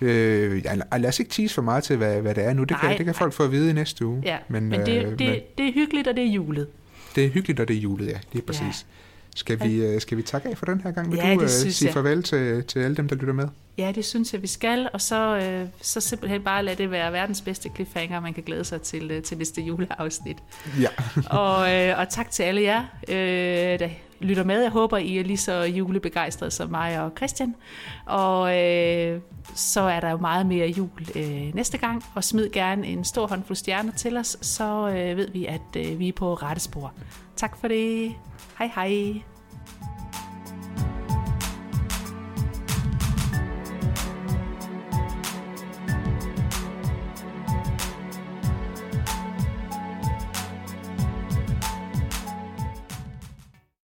[0.00, 2.64] øh, ja, lad os ikke tease for meget til, hvad, hvad det er nu.
[2.64, 4.22] Det, nej, kan, det kan folk få at vide i næste uge.
[4.24, 6.66] Ja, men, men, det, øh, det, men det er hyggeligt, og det er julet.
[7.14, 8.18] Det er hyggeligt, og det er julet, ja.
[8.32, 8.60] Det er præcis.
[8.60, 9.05] Ja.
[9.36, 11.10] Skal vi, øh, skal vi takke af for den her gang?
[11.10, 11.94] Vil ja, du uh, sige jeg.
[11.94, 13.48] farvel til, til alle dem, der lytter med?
[13.78, 14.88] Ja, det synes jeg, vi skal.
[14.92, 18.64] Og så, øh, så simpelthen bare lade det være verdens bedste cliffhanger, man kan glæde
[18.64, 20.36] sig til, øh, til næste juleafsnit.
[20.80, 20.88] Ja.
[21.40, 23.88] og, øh, og tak til alle jer, øh, der
[24.20, 24.62] lytter med.
[24.62, 27.54] Jeg håber, I er lige så julebegejstrede som mig og Christian.
[28.06, 29.20] Og øh,
[29.54, 32.04] så er der jo meget mere jul øh, næste gang.
[32.14, 35.98] Og smid gerne en stor håndfuld stjerner til os, så øh, ved vi, at øh,
[35.98, 36.92] vi er på rette spor.
[37.36, 38.12] Tak for det.
[38.58, 39.35] Hej hej.